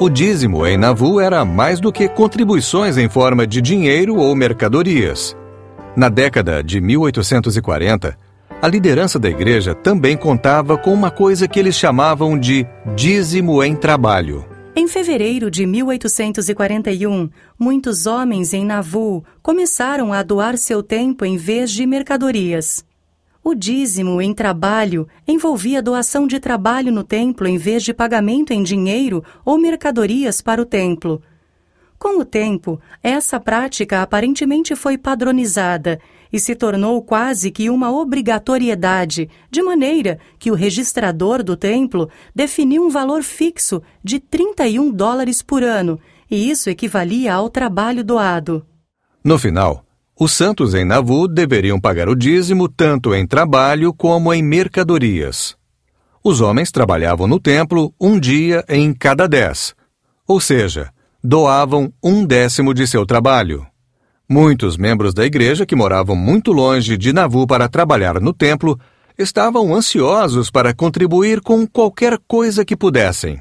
O 0.00 0.08
dízimo 0.08 0.66
em 0.66 0.78
Nauvoo 0.78 1.20
era 1.20 1.44
mais 1.44 1.78
do 1.78 1.92
que 1.92 2.08
contribuições 2.08 2.96
em 2.96 3.06
forma 3.06 3.46
de 3.46 3.60
dinheiro 3.60 4.16
ou 4.16 4.34
mercadorias. 4.34 5.36
Na 5.94 6.08
década 6.08 6.64
de 6.64 6.80
1840, 6.80 8.16
a 8.62 8.66
liderança 8.66 9.18
da 9.18 9.28
igreja 9.28 9.74
também 9.74 10.16
contava 10.16 10.78
com 10.78 10.94
uma 10.94 11.10
coisa 11.10 11.46
que 11.46 11.58
eles 11.58 11.76
chamavam 11.76 12.38
de 12.38 12.66
dízimo 12.96 13.62
em 13.62 13.76
trabalho. 13.76 14.42
Em 14.74 14.88
fevereiro 14.88 15.50
de 15.50 15.66
1841, 15.66 17.28
muitos 17.58 18.06
homens 18.06 18.54
em 18.54 18.64
Nauvoo 18.64 19.22
começaram 19.42 20.14
a 20.14 20.22
doar 20.22 20.56
seu 20.56 20.82
tempo 20.82 21.26
em 21.26 21.36
vez 21.36 21.70
de 21.70 21.84
mercadorias. 21.84 22.82
O 23.50 23.54
dízimo 23.56 24.22
em 24.22 24.32
trabalho 24.32 25.08
envolvia 25.26 25.82
doação 25.82 26.24
de 26.24 26.38
trabalho 26.38 26.92
no 26.92 27.02
templo 27.02 27.48
em 27.48 27.58
vez 27.58 27.82
de 27.82 27.92
pagamento 27.92 28.52
em 28.52 28.62
dinheiro 28.62 29.24
ou 29.44 29.58
mercadorias 29.58 30.40
para 30.40 30.62
o 30.62 30.64
templo. 30.64 31.20
Com 31.98 32.20
o 32.20 32.24
tempo, 32.24 32.80
essa 33.02 33.40
prática 33.40 34.02
aparentemente 34.02 34.76
foi 34.76 34.96
padronizada 34.96 35.98
e 36.32 36.38
se 36.38 36.54
tornou 36.54 37.02
quase 37.02 37.50
que 37.50 37.68
uma 37.68 37.90
obrigatoriedade, 37.90 39.28
de 39.50 39.60
maneira 39.64 40.20
que 40.38 40.52
o 40.52 40.54
registrador 40.54 41.42
do 41.42 41.56
templo 41.56 42.08
definiu 42.32 42.86
um 42.86 42.88
valor 42.88 43.24
fixo 43.24 43.82
de 44.00 44.20
31 44.20 44.92
dólares 44.92 45.42
por 45.42 45.64
ano, 45.64 45.98
e 46.30 46.48
isso 46.48 46.70
equivalia 46.70 47.34
ao 47.34 47.50
trabalho 47.50 48.04
doado. 48.04 48.64
No 49.24 49.36
final, 49.36 49.84
os 50.20 50.32
santos 50.32 50.74
em 50.74 50.84
Nauvoo 50.84 51.26
deveriam 51.26 51.80
pagar 51.80 52.06
o 52.06 52.14
dízimo 52.14 52.68
tanto 52.68 53.14
em 53.14 53.26
trabalho 53.26 53.90
como 53.94 54.34
em 54.34 54.42
mercadorias. 54.42 55.56
Os 56.22 56.42
homens 56.42 56.70
trabalhavam 56.70 57.26
no 57.26 57.40
templo 57.40 57.94
um 57.98 58.20
dia 58.20 58.62
em 58.68 58.92
cada 58.92 59.26
dez, 59.26 59.74
ou 60.28 60.38
seja, 60.38 60.90
doavam 61.24 61.90
um 62.04 62.26
décimo 62.26 62.74
de 62.74 62.86
seu 62.86 63.06
trabalho. 63.06 63.66
Muitos 64.28 64.76
membros 64.76 65.14
da 65.14 65.24
igreja 65.24 65.64
que 65.64 65.74
moravam 65.74 66.14
muito 66.14 66.52
longe 66.52 66.98
de 66.98 67.14
Nauvoo 67.14 67.46
para 67.46 67.66
trabalhar 67.66 68.20
no 68.20 68.34
templo 68.34 68.78
estavam 69.16 69.74
ansiosos 69.74 70.50
para 70.50 70.74
contribuir 70.74 71.40
com 71.40 71.66
qualquer 71.66 72.18
coisa 72.28 72.62
que 72.62 72.76
pudessem. 72.76 73.40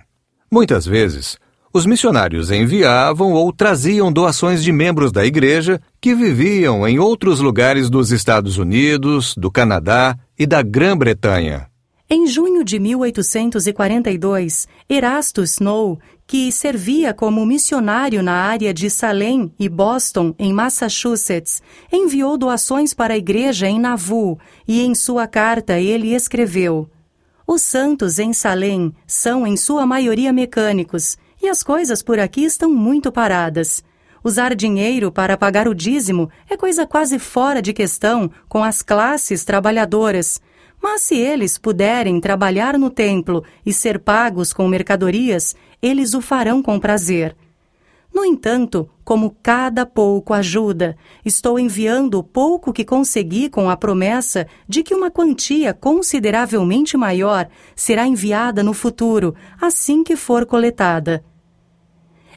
Muitas 0.49 0.85
vezes, 0.85 1.37
os 1.71 1.85
missionários 1.85 2.49
enviavam 2.51 3.33
ou 3.33 3.53
traziam 3.53 4.11
doações 4.11 4.63
de 4.63 4.71
membros 4.71 5.11
da 5.11 5.25
igreja 5.25 5.79
que 6.01 6.15
viviam 6.15 6.87
em 6.87 6.97
outros 6.99 7.39
lugares 7.39 7.89
dos 7.89 8.11
Estados 8.11 8.57
Unidos, 8.57 9.35
do 9.37 9.51
Canadá 9.51 10.17
e 10.37 10.47
da 10.47 10.61
Grã-Bretanha. 10.61 11.67
Em 12.09 12.25
junho 12.25 12.63
de 12.63 12.79
1842, 12.79 14.67
Erasto 14.89 15.43
Snow, 15.43 15.99
que 16.25 16.51
servia 16.51 17.13
como 17.13 17.45
missionário 17.45 18.23
na 18.23 18.33
área 18.33 18.73
de 18.73 18.89
Salem 18.89 19.53
e 19.59 19.69
Boston, 19.69 20.33
em 20.39 20.51
Massachusetts, 20.51 21.61
enviou 21.93 22.35
doações 22.35 22.95
para 22.95 23.13
a 23.13 23.17
igreja 23.17 23.67
em 23.67 23.79
Nauvoo 23.79 24.39
e 24.67 24.81
em 24.81 24.95
sua 24.95 25.27
carta 25.27 25.79
ele 25.79 26.15
escreveu: 26.15 26.89
Os 27.45 27.61
santos 27.61 28.17
em 28.17 28.33
Salem 28.33 28.91
são 29.05 29.45
em 29.45 29.55
sua 29.55 29.85
maioria 29.85 30.33
mecânicos 30.33 31.15
e 31.41 31.47
as 31.47 31.63
coisas 31.63 32.01
por 32.01 32.19
aqui 32.19 32.43
estão 32.43 32.71
muito 32.71 33.11
paradas. 33.11 33.83
Usar 34.23 34.53
dinheiro 34.53 35.11
para 35.11 35.37
pagar 35.37 35.67
o 35.67 35.73
dízimo 35.73 36.29
é 36.49 36.57
coisa 36.57 36.85
quase 36.85 37.17
fora 37.17 37.61
de 37.61 37.71
questão 37.73 38.29
com 38.49 38.63
as 38.63 38.81
classes 38.81 39.45
trabalhadoras. 39.45 40.41
Mas 40.81 41.01
se 41.03 41.15
eles 41.15 41.57
puderem 41.57 42.19
trabalhar 42.19 42.77
no 42.77 42.89
templo 42.89 43.43
e 43.65 43.71
ser 43.71 43.99
pagos 43.99 44.51
com 44.51 44.67
mercadorias, 44.67 45.55
eles 45.81 46.13
o 46.13 46.21
farão 46.21 46.61
com 46.61 46.79
prazer. 46.79 47.35
No 48.13 48.25
entanto, 48.25 48.89
como 49.03 49.35
cada 49.41 49.85
pouco 49.85 50.33
ajuda, 50.33 50.97
estou 51.23 51.59
enviando 51.59 52.15
o 52.15 52.23
pouco 52.23 52.73
que 52.73 52.83
consegui 52.83 53.49
com 53.49 53.69
a 53.69 53.77
promessa 53.77 54.47
de 54.67 54.81
que 54.81 54.95
uma 54.95 55.11
quantia 55.11 55.73
consideravelmente 55.73 56.97
maior 56.97 57.47
será 57.75 58.07
enviada 58.07 58.63
no 58.63 58.73
futuro, 58.73 59.35
assim 59.61 60.03
que 60.03 60.15
for 60.15 60.45
coletada. 60.45 61.23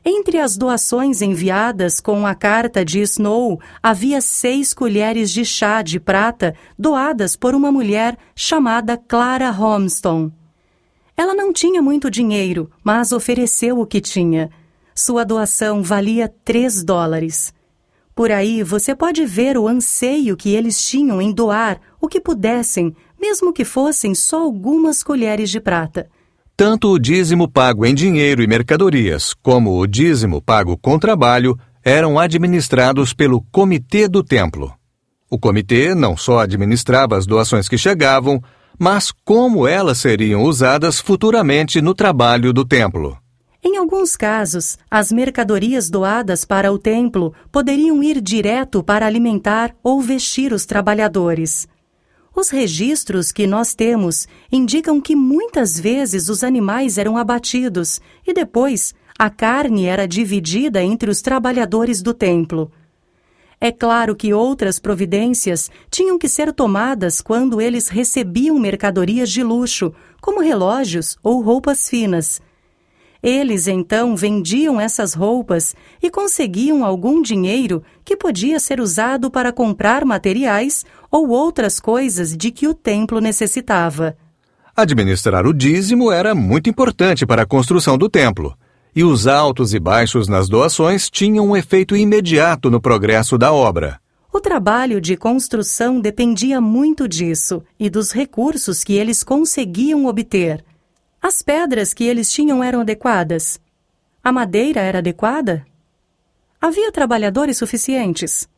Entre 0.05 0.39
as 0.39 0.57
doações 0.57 1.23
enviadas 1.23 2.01
com 2.01 2.27
a 2.27 2.35
carta 2.35 2.85
de 2.85 3.01
Snow, 3.03 3.61
havia 3.81 4.21
seis 4.21 4.75
colheres 4.75 5.31
de 5.31 5.45
chá 5.45 5.81
de 5.81 6.01
prata 6.01 6.57
doadas 6.77 7.37
por 7.37 7.55
uma 7.55 7.71
mulher 7.71 8.19
chamada 8.35 8.97
Clara 8.97 9.53
Homston. 9.53 10.33
Ela 11.17 11.35
não 11.35 11.53
tinha 11.53 11.81
muito 11.81 12.11
dinheiro, 12.11 12.69
mas 12.83 13.13
ofereceu 13.13 13.79
o 13.79 13.87
que 13.87 14.01
tinha. 14.01 14.51
Sua 14.93 15.25
doação 15.25 15.83
valia 15.83 16.33
três 16.45 16.83
dólares. 16.83 17.55
Por 18.13 18.33
aí 18.33 18.65
você 18.65 18.97
pode 18.97 19.25
ver 19.25 19.57
o 19.57 19.69
anseio 19.69 20.37
que 20.37 20.51
eles 20.53 20.85
tinham 20.85 21.23
em 21.23 21.33
doar 21.33 21.81
o 22.01 22.09
que 22.09 22.21
pudessem, 22.21 22.95
mesmo 23.21 23.53
que 23.53 23.65
fossem 23.65 24.17
só 24.17 24.43
algumas 24.43 25.05
colheres 25.05 25.49
de 25.49 25.61
prata. 25.61 26.11
Tanto 26.65 26.93
o 26.93 26.99
dízimo 27.01 27.49
pago 27.49 27.85
em 27.85 27.93
dinheiro 27.93 28.41
e 28.41 28.47
mercadorias, 28.47 29.35
como 29.43 29.81
o 29.81 29.85
dízimo 29.85 30.41
pago 30.41 30.79
com 30.79 30.97
trabalho, 30.97 31.59
eram 31.85 32.21
administrados 32.21 33.13
pelo 33.13 33.41
Comitê 33.51 34.07
do 34.07 34.23
Templo. 34.23 34.73
O 35.29 35.37
comitê 35.37 35.93
não 35.93 36.17
só 36.17 36.39
administrava 36.39 37.19
as 37.19 37.27
doações 37.27 37.69
que 37.69 37.77
chegavam, 37.77 38.41
mas 38.79 39.11
como 39.25 39.67
elas 39.67 39.99
seriam 39.99 40.45
usadas 40.45 41.01
futuramente 41.01 41.83
no 41.83 41.95
trabalho 41.95 42.53
do 42.53 42.65
templo. 42.65 43.19
Em 43.61 43.77
alguns 43.77 44.17
casos, 44.17 44.79
as 44.89 45.11
mercadorias 45.11 45.91
doadas 45.91 46.45
para 46.45 46.71
o 46.73 46.79
templo 46.79 47.35
poderiam 47.51 48.01
ir 48.05 48.21
direto 48.21 48.85
para 48.85 49.05
alimentar 49.05 49.75
ou 49.83 50.01
vestir 50.01 50.53
os 50.53 50.65
trabalhadores. 50.65 51.67
Os 52.35 52.49
registros 52.49 53.31
que 53.31 53.47
nós 53.47 53.75
temos 53.75 54.27
indicam 54.51 55.01
que 55.01 55.15
muitas 55.15 55.79
vezes 55.79 56.29
os 56.29 56.43
animais 56.43 56.97
eram 56.97 57.17
abatidos 57.17 58.01
e 58.27 58.33
depois 58.33 58.95
a 59.19 59.29
carne 59.29 59.85
era 59.85 60.09
dividida 60.09 60.83
entre 60.83 61.11
os 61.11 61.21
trabalhadores 61.21 62.01
do 62.01 62.15
templo. 62.15 62.73
É 63.61 63.71
claro 63.71 64.17
que 64.17 64.35
outras 64.35 64.81
providências 64.81 65.71
tinham 65.91 66.19
que 66.19 66.29
ser 66.29 66.53
tomadas 66.53 67.21
quando 67.21 67.61
eles 67.61 67.87
recebiam 67.89 68.59
mercadorias 68.59 69.31
de 69.31 69.43
luxo, 69.43 69.95
como 70.21 70.41
relógios 70.41 71.17
ou 71.23 71.41
roupas 71.41 71.89
finas. 71.89 72.41
Eles 73.23 73.69
então 73.69 74.17
vendiam 74.17 74.81
essas 74.81 75.15
roupas 75.15 75.77
e 76.03 76.11
conseguiam 76.11 76.85
algum 76.85 77.23
dinheiro 77.23 77.83
que 78.05 78.17
podia 78.17 78.59
ser 78.59 78.81
usado 78.81 79.31
para 79.31 79.53
comprar 79.53 80.05
materiais 80.05 80.85
ou 81.09 81.29
outras 81.29 81.79
coisas 81.79 82.37
de 82.37 82.51
que 82.51 82.67
o 82.67 82.75
templo 82.75 83.21
necessitava. 83.21 84.17
Administrar 84.75 85.47
o 85.47 85.55
dízimo 85.55 86.11
era 86.11 86.35
muito 86.35 86.69
importante 86.69 87.25
para 87.25 87.43
a 87.43 87.47
construção 87.47 87.97
do 87.97 88.09
templo, 88.09 88.57
e 88.97 89.05
os 89.05 89.27
altos 89.29 89.73
e 89.73 89.79
baixos 89.79 90.27
nas 90.27 90.49
doações 90.49 91.09
tinham 91.09 91.51
um 91.51 91.57
efeito 91.57 91.95
imediato 91.95 92.71
no 92.71 92.81
progresso 92.81 93.39
da 93.39 93.53
obra. 93.53 94.01
O 94.33 94.41
trabalho 94.41 95.01
de 95.01 95.15
construção 95.17 96.01
dependia 96.01 96.61
muito 96.61 97.07
disso 97.07 97.63
e 97.79 97.89
dos 97.89 98.11
recursos 98.13 98.83
que 98.83 98.95
eles 98.95 99.23
conseguiam 99.23 100.07
obter. 100.07 100.65
As 101.23 101.41
pedras 101.41 101.95
que 101.95 102.03
eles 102.03 102.33
tinham 102.33 102.65
eram 102.65 102.81
adequadas? 102.81 103.61
A 104.25 104.33
madeira 104.33 104.81
era 104.81 104.99
adequada? 104.99 105.65
Havia 106.61 106.91
trabalhadores 106.91 107.59
suficientes? 107.59 108.49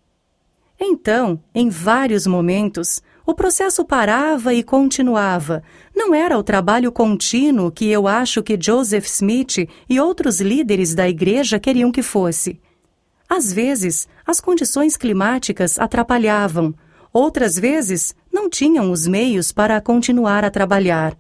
Então, 0.81 1.39
em 1.55 1.69
vários 1.69 2.27
momentos, 2.27 3.03
o 3.27 3.35
processo 3.35 3.85
parava 3.85 4.55
e 4.55 4.63
continuava. 4.63 5.63
Não 5.95 6.15
era 6.15 6.39
o 6.39 6.43
trabalho 6.43 6.91
contínuo 6.91 7.71
que 7.71 7.91
eu 7.91 8.09
acho 8.09 8.43
que 8.43 8.59
Joseph 8.59 9.05
Smith 9.09 9.69
e 9.87 10.01
outros 10.01 10.41
líderes 10.41 10.95
da 10.95 11.07
igreja 11.07 11.61
queriam 11.61 11.93
que 11.93 12.03
fosse. 12.03 12.59
Às 13.29 13.53
vezes, 13.53 14.09
as 14.27 14.41
condições 14.41 14.97
climáticas 14.97 15.79
atrapalhavam, 15.79 16.75
outras 17.13 17.59
vezes, 17.59 18.15
não 18.33 18.49
tinham 18.49 18.91
os 18.91 19.07
meios 19.07 19.53
para 19.53 19.79
continuar 19.83 20.47
a 20.47 20.51
trabalhar. 20.51 21.15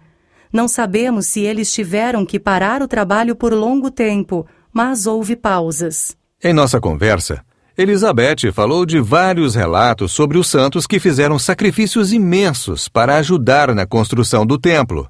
Não 0.54 0.68
sabemos 0.68 1.26
se 1.26 1.40
eles 1.40 1.72
tiveram 1.72 2.24
que 2.24 2.38
parar 2.38 2.80
o 2.80 2.86
trabalho 2.86 3.34
por 3.34 3.52
longo 3.52 3.90
tempo, 3.90 4.46
mas 4.72 5.04
houve 5.04 5.34
pausas. 5.34 6.16
Em 6.40 6.52
nossa 6.52 6.80
conversa, 6.80 7.44
Elizabeth 7.76 8.52
falou 8.52 8.86
de 8.86 9.00
vários 9.00 9.56
relatos 9.56 10.12
sobre 10.12 10.38
os 10.38 10.46
santos 10.46 10.86
que 10.86 11.00
fizeram 11.00 11.40
sacrifícios 11.40 12.12
imensos 12.12 12.88
para 12.88 13.16
ajudar 13.16 13.74
na 13.74 13.84
construção 13.84 14.46
do 14.46 14.56
templo. 14.56 15.08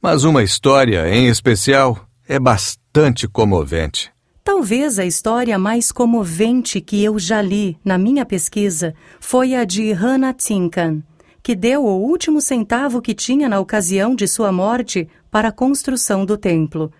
Mas 0.00 0.22
uma 0.22 0.44
história 0.44 1.12
em 1.12 1.26
especial 1.26 1.98
é 2.28 2.38
bastante 2.38 3.26
comovente. 3.26 4.12
Talvez 4.44 4.96
a 5.00 5.04
história 5.04 5.58
mais 5.58 5.90
comovente 5.90 6.80
que 6.80 7.02
eu 7.02 7.18
já 7.18 7.42
li 7.42 7.76
na 7.84 7.98
minha 7.98 8.24
pesquisa 8.24 8.94
foi 9.18 9.56
a 9.56 9.64
de 9.64 9.90
Hannah 9.90 10.32
Tinkan 10.32 11.02
que 11.42 11.54
deu 11.54 11.84
o 11.84 12.00
último 12.00 12.40
centavo 12.40 13.02
que 13.02 13.14
tinha 13.14 13.48
na 13.48 13.58
ocasião 13.58 14.14
de 14.14 14.28
sua 14.28 14.52
morte 14.52 15.08
para 15.30 15.48
a 15.48 15.52
construção 15.52 16.24
do 16.24 16.38
templo. 16.38 16.92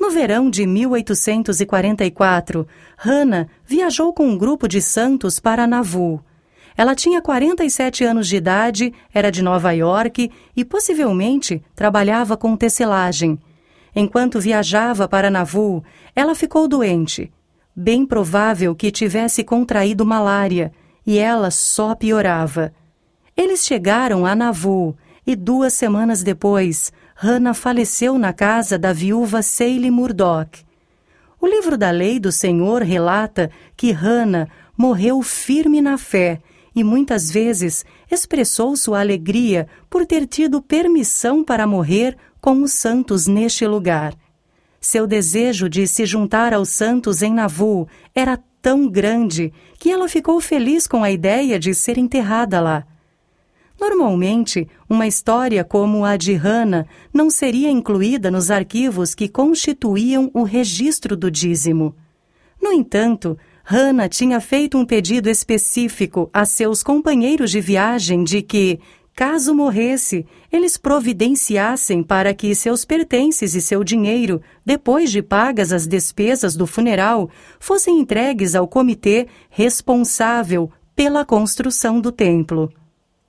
No 0.00 0.10
verão 0.10 0.50
de 0.50 0.66
1844, 0.66 2.66
Hannah 2.96 3.46
viajou 3.64 4.12
com 4.12 4.26
um 4.26 4.36
grupo 4.36 4.66
de 4.66 4.80
santos 4.80 5.38
para 5.38 5.66
Nauvoo. 5.66 6.20
Ela 6.76 6.94
tinha 6.94 7.22
47 7.22 8.02
anos 8.02 8.26
de 8.26 8.36
idade, 8.36 8.92
era 9.14 9.30
de 9.30 9.42
Nova 9.42 9.70
York 9.72 10.30
e 10.56 10.64
possivelmente 10.64 11.62
trabalhava 11.74 12.36
com 12.36 12.56
tecelagem. 12.56 13.38
Enquanto 13.94 14.40
viajava 14.40 15.06
para 15.06 15.30
Nauvoo, 15.30 15.84
ela 16.16 16.34
ficou 16.34 16.66
doente. 16.66 17.30
Bem 17.76 18.04
provável 18.04 18.74
que 18.74 18.90
tivesse 18.90 19.44
contraído 19.44 20.04
malária, 20.04 20.72
e 21.06 21.18
ela 21.18 21.50
só 21.50 21.94
piorava. 21.94 22.72
Eles 23.42 23.66
chegaram 23.66 24.24
a 24.24 24.36
Nauvoo 24.36 24.96
e 25.26 25.34
duas 25.34 25.74
semanas 25.74 26.22
depois, 26.22 26.92
Hannah 27.16 27.52
faleceu 27.52 28.16
na 28.16 28.32
casa 28.32 28.78
da 28.78 28.92
viúva 28.92 29.42
Sally 29.42 29.90
Murdoch. 29.90 30.64
O 31.40 31.46
livro 31.48 31.76
da 31.76 31.90
lei 31.90 32.20
do 32.20 32.30
Senhor 32.30 32.82
relata 32.82 33.50
que 33.76 33.90
Hannah 33.90 34.46
morreu 34.78 35.20
firme 35.22 35.80
na 35.82 35.98
fé 35.98 36.40
e 36.72 36.84
muitas 36.84 37.32
vezes 37.32 37.84
expressou 38.08 38.76
sua 38.76 39.00
alegria 39.00 39.66
por 39.90 40.06
ter 40.06 40.24
tido 40.24 40.62
permissão 40.62 41.42
para 41.42 41.66
morrer 41.66 42.16
com 42.40 42.62
os 42.62 42.72
santos 42.72 43.26
neste 43.26 43.66
lugar. 43.66 44.14
Seu 44.80 45.04
desejo 45.04 45.68
de 45.68 45.88
se 45.88 46.06
juntar 46.06 46.54
aos 46.54 46.68
santos 46.68 47.22
em 47.22 47.34
Nauvoo 47.34 47.88
era 48.14 48.38
tão 48.62 48.88
grande 48.88 49.52
que 49.80 49.90
ela 49.90 50.08
ficou 50.08 50.40
feliz 50.40 50.86
com 50.86 51.02
a 51.02 51.10
ideia 51.10 51.58
de 51.58 51.74
ser 51.74 51.98
enterrada 51.98 52.60
lá. 52.60 52.86
Normalmente, 53.80 54.68
uma 54.88 55.06
história 55.06 55.64
como 55.64 56.04
a 56.04 56.16
de 56.16 56.34
Hannah 56.34 56.86
não 57.12 57.30
seria 57.30 57.70
incluída 57.70 58.30
nos 58.30 58.50
arquivos 58.50 59.14
que 59.14 59.28
constituíam 59.28 60.30
o 60.32 60.42
registro 60.42 61.16
do 61.16 61.30
dízimo. 61.30 61.94
No 62.60 62.72
entanto, 62.72 63.36
Hannah 63.64 64.08
tinha 64.08 64.40
feito 64.40 64.76
um 64.78 64.84
pedido 64.84 65.28
específico 65.28 66.30
a 66.32 66.44
seus 66.44 66.82
companheiros 66.82 67.50
de 67.50 67.60
viagem 67.60 68.22
de 68.22 68.42
que, 68.42 68.78
caso 69.14 69.54
morresse, 69.54 70.26
eles 70.50 70.76
providenciassem 70.76 72.02
para 72.02 72.34
que 72.34 72.54
seus 72.54 72.84
pertences 72.84 73.54
e 73.54 73.60
seu 73.60 73.82
dinheiro, 73.82 74.40
depois 74.64 75.10
de 75.10 75.22
pagas 75.22 75.72
as 75.72 75.86
despesas 75.86 76.54
do 76.54 76.66
funeral, 76.66 77.30
fossem 77.58 78.00
entregues 78.00 78.54
ao 78.54 78.68
comitê 78.68 79.26
responsável 79.50 80.70
pela 80.94 81.24
construção 81.24 82.00
do 82.00 82.12
templo. 82.12 82.70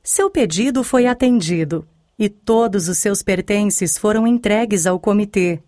Seu 0.06 0.30
pedido 0.30 0.84
foi 0.84 1.08
atendido 1.08 1.88
e 2.20 2.28
todos 2.28 2.90
os 2.90 2.98
seus 2.98 3.24
pertences 3.24 3.98
foram 3.98 4.28
entregues 4.28 4.86
ao 4.86 5.00
comitê. 5.00 5.64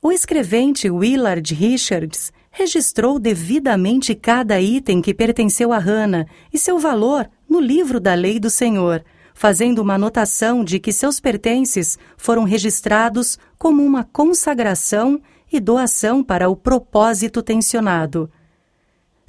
O 0.00 0.12
escrevente 0.12 0.88
Willard 0.88 1.52
Richards 1.52 2.32
registrou 2.52 3.18
devidamente 3.18 4.14
cada 4.14 4.60
item 4.60 5.02
que 5.02 5.12
pertenceu 5.12 5.72
a 5.72 5.78
Hannah 5.78 6.26
e 6.52 6.58
seu 6.58 6.78
valor 6.78 7.28
no 7.48 7.58
livro 7.58 7.98
da 7.98 8.14
lei 8.14 8.38
do 8.38 8.48
Senhor, 8.48 9.04
fazendo 9.34 9.80
uma 9.80 9.94
anotação 9.94 10.62
de 10.62 10.78
que 10.78 10.92
seus 10.92 11.18
pertences 11.18 11.98
foram 12.16 12.44
registrados 12.44 13.36
como 13.58 13.82
uma 13.84 14.04
consagração 14.04 15.20
e 15.52 15.58
doação 15.58 16.22
para 16.22 16.48
o 16.48 16.54
propósito 16.54 17.42
tensionado. 17.42 18.30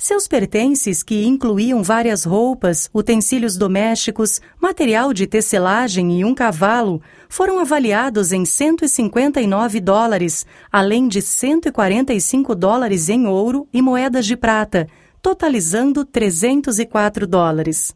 Seus 0.05 0.27
pertences, 0.27 1.01
que 1.01 1.23
incluíam 1.23 1.81
várias 1.81 2.25
roupas, 2.25 2.89
utensílios 2.93 3.55
domésticos, 3.55 4.41
material 4.59 5.13
de 5.13 5.25
tecelagem 5.25 6.19
e 6.19 6.25
um 6.25 6.35
cavalo, 6.35 7.01
foram 7.29 7.57
avaliados 7.57 8.33
em 8.33 8.43
159 8.43 9.79
dólares, 9.79 10.45
além 10.69 11.07
de 11.07 11.21
145 11.21 12.53
dólares 12.53 13.07
em 13.07 13.25
ouro 13.27 13.65
e 13.71 13.81
moedas 13.81 14.25
de 14.25 14.35
prata, 14.35 14.89
totalizando 15.21 16.03
304 16.03 17.25
dólares. 17.25 17.95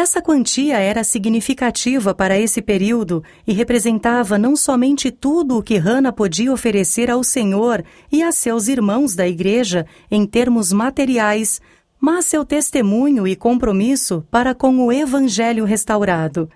Essa 0.00 0.22
quantia 0.22 0.78
era 0.78 1.04
significativa 1.04 2.14
para 2.14 2.40
esse 2.40 2.62
período 2.62 3.22
e 3.46 3.52
representava 3.52 4.38
não 4.38 4.56
somente 4.56 5.10
tudo 5.10 5.58
o 5.58 5.62
que 5.62 5.76
Hannah 5.76 6.10
podia 6.10 6.50
oferecer 6.50 7.10
ao 7.10 7.22
Senhor 7.22 7.84
e 8.10 8.22
a 8.22 8.32
seus 8.32 8.66
irmãos 8.66 9.14
da 9.14 9.28
igreja 9.28 9.84
em 10.10 10.24
termos 10.24 10.72
materiais, 10.72 11.60
mas 12.00 12.24
seu 12.24 12.46
testemunho 12.46 13.28
e 13.28 13.36
compromisso 13.36 14.24
para 14.30 14.54
com 14.54 14.78
o 14.78 14.90
Evangelho 14.90 15.66
restaurado. 15.66 16.48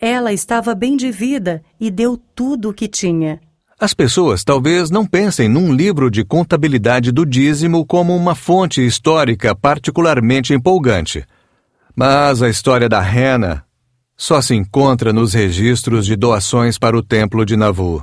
Ela 0.00 0.32
estava 0.32 0.72
bem 0.72 0.96
de 0.96 1.10
vida 1.10 1.64
e 1.80 1.90
deu 1.90 2.16
tudo 2.36 2.70
o 2.70 2.72
que 2.72 2.86
tinha. 2.86 3.40
As 3.80 3.92
pessoas 3.92 4.44
talvez 4.44 4.92
não 4.92 5.04
pensem 5.04 5.48
num 5.48 5.74
livro 5.74 6.08
de 6.08 6.22
contabilidade 6.22 7.10
do 7.10 7.26
dízimo 7.26 7.84
como 7.84 8.14
uma 8.14 8.36
fonte 8.36 8.80
histórica 8.86 9.56
particularmente 9.56 10.54
empolgante. 10.54 11.26
Mas 12.00 12.42
a 12.42 12.48
história 12.48 12.88
da 12.88 12.98
Rena 12.98 13.62
só 14.16 14.40
se 14.40 14.54
encontra 14.54 15.12
nos 15.12 15.34
registros 15.34 16.06
de 16.06 16.16
doações 16.16 16.78
para 16.78 16.96
o 16.96 17.02
templo 17.02 17.44
de 17.44 17.58
Navu. 17.58 18.02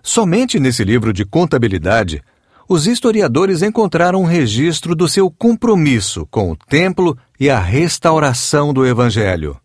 Somente 0.00 0.60
nesse 0.60 0.84
livro 0.84 1.12
de 1.12 1.24
contabilidade, 1.24 2.22
os 2.68 2.86
historiadores 2.86 3.60
encontraram 3.60 4.22
um 4.22 4.24
registro 4.24 4.94
do 4.94 5.08
seu 5.08 5.28
compromisso 5.28 6.24
com 6.30 6.52
o 6.52 6.56
templo 6.56 7.18
e 7.40 7.50
a 7.50 7.58
restauração 7.58 8.72
do 8.72 8.86
evangelho. 8.86 9.56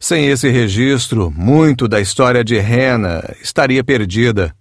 Sem 0.00 0.26
esse 0.26 0.48
registro, 0.48 1.30
muito 1.30 1.86
da 1.86 2.00
história 2.00 2.42
de 2.42 2.58
Rena 2.58 3.22
estaria 3.40 3.84
perdida. 3.84 4.52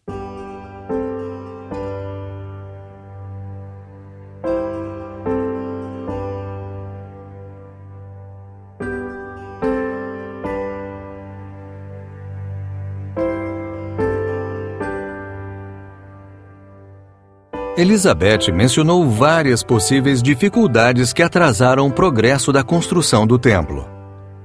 Elizabeth 17.81 18.53
mencionou 18.53 19.09
várias 19.09 19.63
possíveis 19.63 20.21
dificuldades 20.21 21.11
que 21.11 21.23
atrasaram 21.23 21.87
o 21.87 21.91
progresso 21.91 22.53
da 22.53 22.63
construção 22.63 23.25
do 23.25 23.39
templo. 23.39 23.89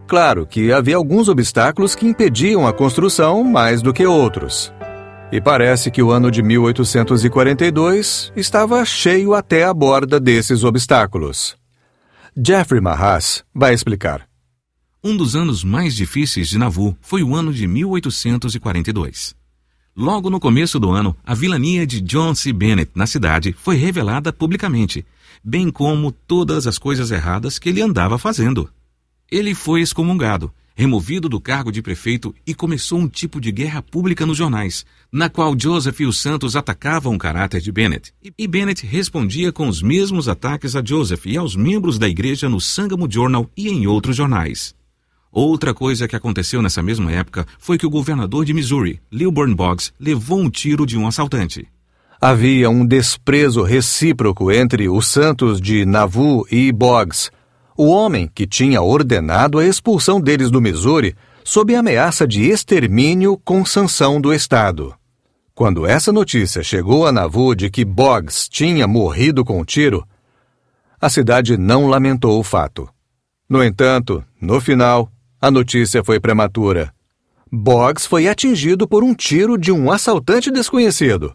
Claro 0.06 0.46
que 0.46 0.72
havia 0.72 0.96
alguns 0.96 1.28
obstáculos 1.28 1.94
que 1.94 2.06
impediam 2.06 2.66
a 2.66 2.72
construção 2.72 3.44
mais 3.44 3.82
do 3.82 3.92
que 3.92 4.06
outros. 4.06 4.72
E 5.30 5.38
parece 5.38 5.90
que 5.90 6.02
o 6.02 6.10
ano 6.10 6.30
de 6.30 6.42
1842 6.42 8.32
estava 8.34 8.82
cheio 8.86 9.34
até 9.34 9.64
a 9.64 9.74
borda 9.74 10.18
desses 10.18 10.64
obstáculos. 10.64 11.58
Jeffrey 12.34 12.80
Marras 12.80 13.44
vai 13.54 13.74
explicar. 13.74 14.26
Um 15.04 15.14
dos 15.14 15.36
anos 15.36 15.62
mais 15.62 15.94
difíceis 15.94 16.48
de 16.48 16.56
Nauvoo 16.56 16.96
foi 17.02 17.22
o 17.22 17.34
ano 17.34 17.52
de 17.52 17.66
1842. 17.66 19.36
Logo 19.98 20.28
no 20.28 20.38
começo 20.38 20.78
do 20.78 20.90
ano, 20.90 21.16
a 21.24 21.32
vilania 21.32 21.86
de 21.86 22.02
John 22.02 22.34
C. 22.34 22.52
Bennett 22.52 22.90
na 22.94 23.06
cidade 23.06 23.56
foi 23.58 23.76
revelada 23.76 24.30
publicamente, 24.30 25.06
bem 25.42 25.70
como 25.70 26.12
todas 26.12 26.66
as 26.66 26.76
coisas 26.76 27.10
erradas 27.10 27.58
que 27.58 27.70
ele 27.70 27.80
andava 27.80 28.18
fazendo. 28.18 28.68
Ele 29.32 29.54
foi 29.54 29.80
excomungado, 29.80 30.52
removido 30.74 31.30
do 31.30 31.40
cargo 31.40 31.72
de 31.72 31.80
prefeito 31.80 32.34
e 32.46 32.54
começou 32.54 32.98
um 32.98 33.08
tipo 33.08 33.40
de 33.40 33.50
guerra 33.50 33.80
pública 33.80 34.26
nos 34.26 34.36
jornais, 34.36 34.84
na 35.10 35.30
qual 35.30 35.58
Joseph 35.58 35.98
e 35.98 36.04
os 36.04 36.18
Santos 36.18 36.56
atacavam 36.56 37.14
o 37.14 37.18
caráter 37.18 37.62
de 37.62 37.72
Bennett. 37.72 38.12
E 38.38 38.46
Bennett 38.46 38.84
respondia 38.84 39.50
com 39.50 39.66
os 39.66 39.80
mesmos 39.80 40.28
ataques 40.28 40.76
a 40.76 40.84
Joseph 40.84 41.24
e 41.24 41.38
aos 41.38 41.56
membros 41.56 41.98
da 41.98 42.06
igreja 42.06 42.50
no 42.50 42.60
Sangamo 42.60 43.10
Journal 43.10 43.50
e 43.56 43.70
em 43.70 43.86
outros 43.86 44.14
jornais. 44.14 44.75
Outra 45.38 45.74
coisa 45.74 46.08
que 46.08 46.16
aconteceu 46.16 46.62
nessa 46.62 46.82
mesma 46.82 47.12
época 47.12 47.46
foi 47.58 47.76
que 47.76 47.84
o 47.84 47.90
governador 47.90 48.42
de 48.42 48.54
Missouri, 48.54 49.02
Lilburn 49.12 49.54
Boggs, 49.54 49.92
levou 50.00 50.40
um 50.40 50.48
tiro 50.48 50.86
de 50.86 50.96
um 50.96 51.06
assaltante. 51.06 51.68
Havia 52.18 52.70
um 52.70 52.86
desprezo 52.86 53.62
recíproco 53.62 54.50
entre 54.50 54.88
os 54.88 55.06
santos 55.06 55.60
de 55.60 55.84
Nauvoo 55.84 56.46
e 56.50 56.72
Boggs, 56.72 57.30
o 57.76 57.88
homem 57.88 58.30
que 58.34 58.46
tinha 58.46 58.80
ordenado 58.80 59.58
a 59.58 59.66
expulsão 59.66 60.22
deles 60.22 60.50
do 60.50 60.58
Missouri 60.58 61.14
sob 61.44 61.74
ameaça 61.74 62.26
de 62.26 62.48
extermínio 62.48 63.38
com 63.44 63.62
sanção 63.62 64.18
do 64.18 64.32
Estado. 64.32 64.94
Quando 65.54 65.84
essa 65.84 66.10
notícia 66.10 66.62
chegou 66.62 67.06
a 67.06 67.12
Nauvoo 67.12 67.54
de 67.54 67.68
que 67.68 67.84
Boggs 67.84 68.48
tinha 68.48 68.86
morrido 68.86 69.44
com 69.44 69.60
um 69.60 69.64
tiro, 69.66 70.02
a 70.98 71.10
cidade 71.10 71.58
não 71.58 71.88
lamentou 71.88 72.40
o 72.40 72.42
fato. 72.42 72.88
No 73.46 73.62
entanto, 73.62 74.24
no 74.40 74.60
final, 74.62 75.12
a 75.40 75.50
notícia 75.50 76.02
foi 76.02 76.18
prematura. 76.18 76.92
Boggs 77.52 78.06
foi 78.06 78.28
atingido 78.28 78.88
por 78.88 79.04
um 79.04 79.14
tiro 79.14 79.56
de 79.56 79.70
um 79.70 79.90
assaltante 79.90 80.50
desconhecido. 80.50 81.34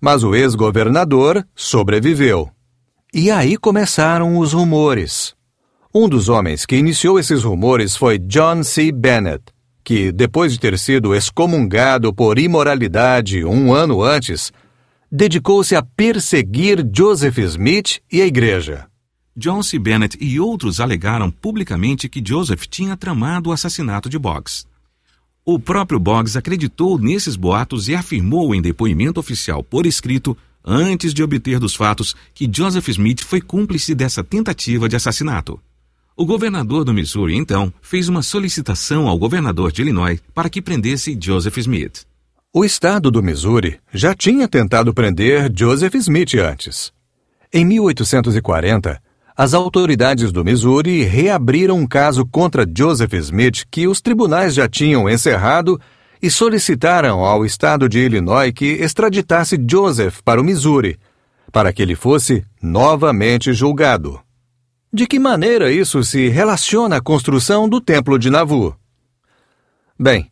Mas 0.00 0.22
o 0.22 0.34
ex-governador 0.34 1.46
sobreviveu. 1.54 2.50
E 3.12 3.30
aí 3.30 3.56
começaram 3.56 4.38
os 4.38 4.52
rumores. 4.52 5.34
Um 5.94 6.08
dos 6.08 6.28
homens 6.28 6.66
que 6.66 6.76
iniciou 6.76 7.18
esses 7.18 7.44
rumores 7.44 7.96
foi 7.96 8.18
John 8.18 8.62
C. 8.62 8.90
Bennett, 8.90 9.44
que, 9.84 10.10
depois 10.10 10.52
de 10.52 10.58
ter 10.58 10.78
sido 10.78 11.14
excomungado 11.14 12.12
por 12.12 12.38
imoralidade 12.38 13.44
um 13.44 13.72
ano 13.72 14.02
antes, 14.02 14.50
dedicou-se 15.10 15.76
a 15.76 15.82
perseguir 15.82 16.84
Joseph 16.92 17.38
Smith 17.38 18.00
e 18.10 18.20
a 18.20 18.26
igreja. 18.26 18.86
John 19.36 19.62
C. 19.62 19.78
Bennett 19.80 20.16
e 20.20 20.38
outros 20.38 20.78
alegaram 20.78 21.28
publicamente 21.30 22.08
que 22.08 22.22
Joseph 22.24 22.66
tinha 22.66 22.96
tramado 22.96 23.50
o 23.50 23.52
assassinato 23.52 24.08
de 24.08 24.18
Boggs. 24.18 24.64
O 25.44 25.58
próprio 25.58 25.98
Boggs 25.98 26.38
acreditou 26.38 26.98
nesses 26.98 27.34
boatos 27.34 27.88
e 27.88 27.94
afirmou 27.94 28.54
em 28.54 28.62
depoimento 28.62 29.18
oficial 29.18 29.62
por 29.62 29.86
escrito, 29.86 30.36
antes 30.64 31.12
de 31.12 31.22
obter 31.22 31.58
dos 31.58 31.74
fatos, 31.74 32.14
que 32.32 32.48
Joseph 32.50 32.88
Smith 32.88 33.22
foi 33.22 33.40
cúmplice 33.40 33.94
dessa 33.94 34.22
tentativa 34.22 34.88
de 34.88 34.96
assassinato. 34.96 35.60
O 36.16 36.24
governador 36.24 36.84
do 36.84 36.94
Missouri, 36.94 37.36
então, 37.36 37.74
fez 37.82 38.08
uma 38.08 38.22
solicitação 38.22 39.08
ao 39.08 39.18
governador 39.18 39.72
de 39.72 39.82
Illinois 39.82 40.22
para 40.32 40.48
que 40.48 40.62
prendesse 40.62 41.18
Joseph 41.20 41.58
Smith. 41.58 42.06
O 42.52 42.64
estado 42.64 43.10
do 43.10 43.20
Missouri 43.20 43.80
já 43.92 44.14
tinha 44.14 44.46
tentado 44.46 44.94
prender 44.94 45.52
Joseph 45.52 45.96
Smith 45.96 46.34
antes. 46.34 46.92
Em 47.52 47.64
1840, 47.64 49.02
as 49.36 49.52
autoridades 49.52 50.30
do 50.30 50.44
Missouri 50.44 51.02
reabriram 51.02 51.78
um 51.78 51.86
caso 51.86 52.24
contra 52.24 52.64
Joseph 52.66 53.14
Smith 53.14 53.64
que 53.68 53.88
os 53.88 54.00
tribunais 54.00 54.54
já 54.54 54.68
tinham 54.68 55.10
encerrado 55.10 55.80
e 56.22 56.30
solicitaram 56.30 57.24
ao 57.24 57.44
estado 57.44 57.88
de 57.88 57.98
Illinois 57.98 58.52
que 58.52 58.64
extraditasse 58.64 59.58
Joseph 59.68 60.20
para 60.24 60.40
o 60.40 60.44
Missouri, 60.44 60.98
para 61.50 61.72
que 61.72 61.82
ele 61.82 61.96
fosse 61.96 62.44
novamente 62.62 63.52
julgado. 63.52 64.20
De 64.92 65.06
que 65.06 65.18
maneira 65.18 65.72
isso 65.72 66.04
se 66.04 66.28
relaciona 66.28 66.96
à 66.96 67.00
construção 67.00 67.68
do 67.68 67.80
Templo 67.80 68.16
de 68.16 68.30
Nauvoo? 68.30 68.76
Bem, 69.98 70.30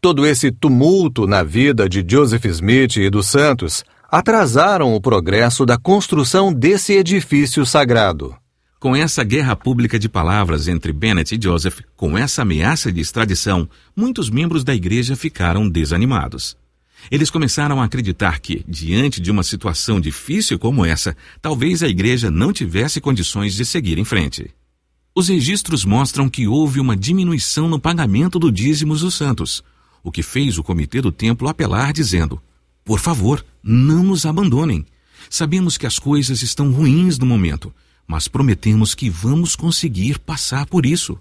todo 0.00 0.24
esse 0.24 0.52
tumulto 0.52 1.26
na 1.26 1.42
vida 1.42 1.88
de 1.88 2.04
Joseph 2.08 2.44
Smith 2.44 2.96
e 2.96 3.10
dos 3.10 3.26
Santos 3.26 3.84
atrasaram 4.10 4.92
o 4.92 5.00
progresso 5.00 5.64
da 5.64 5.78
construção 5.78 6.52
desse 6.52 6.94
edifício 6.94 7.64
sagrado. 7.64 8.34
Com 8.80 8.96
essa 8.96 9.22
guerra 9.22 9.54
pública 9.54 10.00
de 10.00 10.08
palavras 10.08 10.66
entre 10.66 10.92
Bennett 10.92 11.36
e 11.36 11.40
Joseph, 11.40 11.80
com 11.94 12.18
essa 12.18 12.42
ameaça 12.42 12.90
de 12.90 13.00
extradição, 13.00 13.68
muitos 13.94 14.28
membros 14.28 14.64
da 14.64 14.74
igreja 14.74 15.14
ficaram 15.14 15.68
desanimados. 15.68 16.56
Eles 17.08 17.30
começaram 17.30 17.80
a 17.80 17.84
acreditar 17.84 18.40
que, 18.40 18.64
diante 18.66 19.20
de 19.20 19.30
uma 19.30 19.44
situação 19.44 20.00
difícil 20.00 20.58
como 20.58 20.84
essa, 20.84 21.16
talvez 21.40 21.82
a 21.82 21.88
igreja 21.88 22.30
não 22.32 22.52
tivesse 22.52 23.00
condições 23.00 23.54
de 23.54 23.64
seguir 23.64 23.96
em 23.96 24.04
frente. 24.04 24.50
Os 25.14 25.28
registros 25.28 25.84
mostram 25.84 26.28
que 26.28 26.48
houve 26.48 26.80
uma 26.80 26.96
diminuição 26.96 27.68
no 27.68 27.78
pagamento 27.78 28.40
do 28.40 28.50
dízimos 28.50 29.02
dos 29.02 29.14
santos, 29.14 29.62
o 30.02 30.10
que 30.10 30.22
fez 30.22 30.58
o 30.58 30.64
comitê 30.64 31.00
do 31.00 31.12
templo 31.12 31.48
apelar 31.48 31.92
dizendo: 31.92 32.40
por 32.90 32.98
favor, 32.98 33.46
não 33.62 34.02
nos 34.02 34.26
abandonem. 34.26 34.84
Sabemos 35.30 35.78
que 35.78 35.86
as 35.86 35.96
coisas 35.96 36.42
estão 36.42 36.72
ruins 36.72 37.20
no 37.20 37.24
momento, 37.24 37.72
mas 38.04 38.26
prometemos 38.26 38.96
que 38.96 39.08
vamos 39.08 39.54
conseguir 39.54 40.18
passar 40.18 40.66
por 40.66 40.84
isso. 40.84 41.16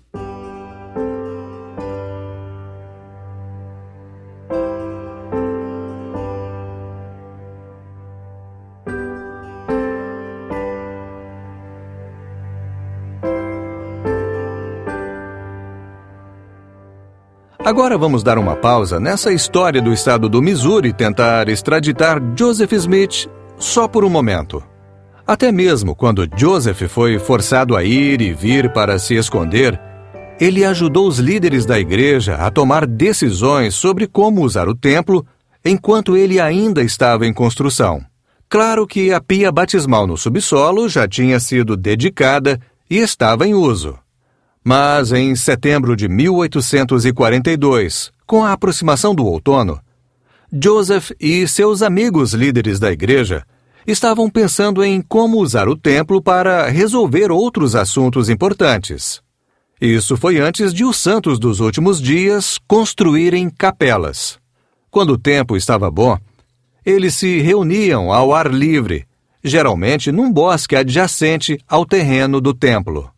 Agora 17.69 17.99
vamos 17.99 18.23
dar 18.23 18.39
uma 18.39 18.55
pausa 18.55 18.99
nessa 18.99 19.31
história 19.31 19.79
do 19.79 19.93
estado 19.93 20.27
do 20.27 20.41
Missouri 20.41 20.91
tentar 20.91 21.47
extraditar 21.49 22.19
Joseph 22.35 22.71
Smith 22.71 23.29
só 23.59 23.87
por 23.87 24.03
um 24.03 24.09
momento. 24.09 24.63
Até 25.27 25.51
mesmo 25.51 25.95
quando 25.95 26.27
Joseph 26.35 26.81
foi 26.89 27.19
forçado 27.19 27.75
a 27.75 27.83
ir 27.83 28.21
e 28.21 28.33
vir 28.33 28.73
para 28.73 28.97
se 28.97 29.13
esconder, 29.13 29.79
ele 30.39 30.65
ajudou 30.65 31.07
os 31.07 31.19
líderes 31.19 31.63
da 31.63 31.79
igreja 31.79 32.37
a 32.37 32.49
tomar 32.49 32.87
decisões 32.87 33.75
sobre 33.75 34.07
como 34.07 34.41
usar 34.41 34.67
o 34.67 34.73
templo 34.73 35.23
enquanto 35.63 36.17
ele 36.17 36.39
ainda 36.39 36.81
estava 36.81 37.27
em 37.27 37.31
construção. 37.31 38.03
Claro 38.49 38.87
que 38.87 39.13
a 39.13 39.21
pia 39.21 39.51
batismal 39.51 40.07
no 40.07 40.17
subsolo 40.17 40.89
já 40.89 41.07
tinha 41.07 41.39
sido 41.39 41.77
dedicada 41.77 42.59
e 42.89 42.97
estava 42.97 43.45
em 43.45 43.53
uso. 43.53 43.95
Mas 44.69 45.11
em 45.11 45.35
setembro 45.35 45.95
de 45.95 46.07
1842, 46.07 48.11
com 48.27 48.45
a 48.45 48.53
aproximação 48.53 49.15
do 49.15 49.25
outono, 49.25 49.81
Joseph 50.53 51.09
e 51.19 51.47
seus 51.47 51.81
amigos 51.81 52.35
líderes 52.35 52.79
da 52.79 52.91
igreja 52.91 53.43
estavam 53.87 54.29
pensando 54.29 54.83
em 54.83 55.01
como 55.01 55.39
usar 55.39 55.67
o 55.67 55.75
templo 55.75 56.21
para 56.21 56.67
resolver 56.67 57.31
outros 57.31 57.75
assuntos 57.75 58.29
importantes. 58.29 59.23
Isso 59.81 60.15
foi 60.15 60.37
antes 60.37 60.71
de 60.71 60.85
os 60.85 60.97
santos 60.97 61.39
dos 61.39 61.61
últimos 61.61 61.99
dias 61.99 62.59
construírem 62.67 63.49
capelas. 63.49 64.37
Quando 64.91 65.13
o 65.13 65.17
tempo 65.17 65.57
estava 65.57 65.89
bom, 65.89 66.15
eles 66.85 67.15
se 67.15 67.39
reuniam 67.39 68.13
ao 68.13 68.35
ar 68.35 68.53
livre, 68.53 69.07
geralmente 69.43 70.11
num 70.11 70.31
bosque 70.31 70.75
adjacente 70.75 71.57
ao 71.67 71.87
terreno 71.87 72.39
do 72.39 72.53
templo. 72.53 73.09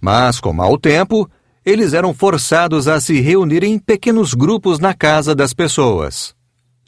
Mas, 0.00 0.40
com 0.40 0.52
mau 0.52 0.78
tempo, 0.78 1.28
eles 1.64 1.92
eram 1.92 2.14
forçados 2.14 2.88
a 2.88 3.00
se 3.00 3.20
reunir 3.20 3.62
em 3.62 3.78
pequenos 3.78 4.32
grupos 4.32 4.78
na 4.78 4.94
casa 4.94 5.34
das 5.34 5.52
pessoas. 5.52 6.34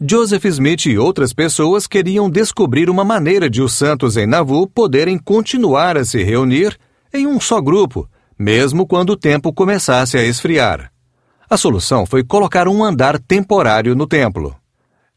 Joseph 0.00 0.44
Smith 0.46 0.86
e 0.86 0.98
outras 0.98 1.32
pessoas 1.32 1.86
queriam 1.86 2.28
descobrir 2.28 2.90
uma 2.90 3.04
maneira 3.04 3.48
de 3.48 3.62
os 3.62 3.74
santos 3.74 4.16
em 4.16 4.26
Nauvoo 4.26 4.66
poderem 4.66 5.18
continuar 5.18 5.96
a 5.96 6.04
se 6.04 6.22
reunir 6.22 6.76
em 7.14 7.26
um 7.26 7.38
só 7.38 7.60
grupo, 7.60 8.08
mesmo 8.38 8.86
quando 8.86 9.10
o 9.10 9.16
tempo 9.16 9.52
começasse 9.52 10.16
a 10.16 10.24
esfriar. 10.24 10.90
A 11.48 11.56
solução 11.56 12.06
foi 12.06 12.24
colocar 12.24 12.66
um 12.66 12.82
andar 12.82 13.18
temporário 13.18 13.94
no 13.94 14.06
templo. 14.06 14.56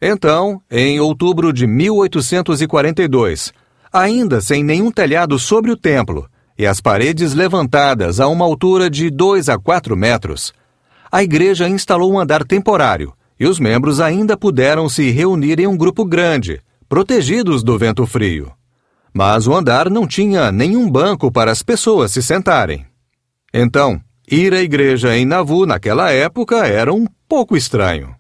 Então, 0.02 0.62
em 0.70 1.00
outubro 1.00 1.54
de 1.54 1.66
1842, 1.66 3.54
ainda 3.92 4.42
sem 4.42 4.64
nenhum 4.64 4.92
telhado 4.92 5.40
sobre 5.40 5.72
o 5.72 5.78
templo, 5.78 6.30
e 6.58 6.66
as 6.66 6.80
paredes 6.80 7.34
levantadas 7.34 8.20
a 8.20 8.28
uma 8.28 8.46
altura 8.46 8.90
de 8.90 9.10
2 9.10 9.50
a 9.50 9.58
4 9.58 9.96
metros, 9.96 10.54
a 11.12 11.24
igreja 11.24 11.70
instalou 11.70 12.12
um 12.12 12.20
andar 12.20 12.44
temporário 12.44 13.14
e 13.40 13.46
os 13.46 13.60
membros 13.60 14.00
ainda 14.00 14.38
puderam 14.38 14.88
se 14.90 15.12
reunir 15.12 15.60
em 15.60 15.68
um 15.68 15.78
grupo 15.78 16.06
grande, 16.06 16.62
protegidos 16.88 17.64
do 17.64 17.78
vento 17.78 18.06
frio. 18.06 18.52
Mas 19.14 19.48
o 19.48 19.54
andar 19.54 19.90
não 19.90 20.08
tinha 20.08 20.52
nenhum 20.52 20.90
banco 20.90 21.32
para 21.32 21.52
as 21.52 21.64
pessoas 21.64 22.12
se 22.12 22.22
sentarem. 22.22 22.86
Então, 23.54 24.00
ir 24.30 24.54
à 24.54 24.62
igreja 24.62 25.16
em 25.16 25.26
Nauvoo 25.26 25.66
naquela 25.66 26.12
época 26.12 26.68
era 26.68 26.94
um 26.94 27.06
pouco 27.28 27.56
estranho. 27.56 28.14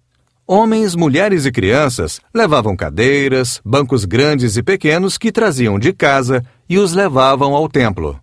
Homens, 0.47 0.95
mulheres 0.95 1.45
e 1.45 1.51
crianças 1.51 2.21
levavam 2.33 2.75
cadeiras, 2.75 3.59
bancos 3.65 4.05
grandes 4.05 4.55
e 4.57 4.63
pequenos 4.63 5.17
que 5.17 5.31
traziam 5.31 5.79
de 5.79 5.91
casa 5.91 6.43
e 6.69 6.77
os 6.77 6.93
levavam 6.93 7.55
ao 7.55 7.67
templo. 7.67 8.19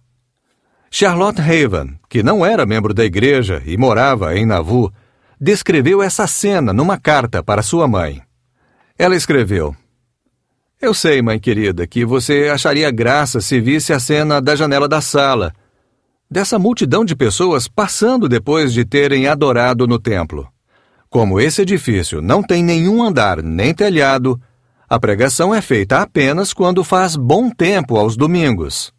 Charlotte 0.95 1.41
Haven, 1.41 1.99
que 2.07 2.23
não 2.23 2.45
era 2.45 2.67
membro 2.67 2.93
da 2.93 3.03
igreja 3.03 3.63
e 3.65 3.79
morava 3.79 4.37
em 4.37 4.45
Nauvoo, 4.45 4.93
descreveu 5.41 6.03
essa 6.03 6.27
cena 6.27 6.71
numa 6.71 6.99
carta 6.99 7.43
para 7.43 7.63
sua 7.63 7.89
mãe. 7.89 8.21
Ela 8.99 9.17
escreveu: 9.17 9.75
Eu 10.79 10.93
sei, 10.93 11.23
mãe 11.23 11.41
querida, 11.41 11.87
que 11.87 12.05
você 12.05 12.51
acharia 12.53 12.91
graça 12.91 13.41
se 13.41 13.59
visse 13.59 13.95
a 13.95 13.99
cena 13.99 14.39
da 14.39 14.55
janela 14.55 14.87
da 14.87 15.01
sala, 15.01 15.55
dessa 16.31 16.59
multidão 16.59 17.07
de 17.07 17.17
pessoas 17.17 17.67
passando 17.67 18.29
depois 18.29 18.71
de 18.71 18.85
terem 18.85 19.27
adorado 19.27 19.87
no 19.87 19.99
templo. 19.99 20.47
Como 21.09 21.41
esse 21.41 21.63
edifício 21.63 22.21
não 22.21 22.43
tem 22.43 22.63
nenhum 22.63 23.03
andar 23.03 23.43
nem 23.43 23.73
telhado, 23.73 24.39
a 24.87 25.01
pregação 25.01 25.55
é 25.55 25.63
feita 25.63 26.03
apenas 26.03 26.53
quando 26.53 26.85
faz 26.85 27.17
bom 27.17 27.49
tempo 27.49 27.97
aos 27.97 28.15
domingos. 28.15 28.93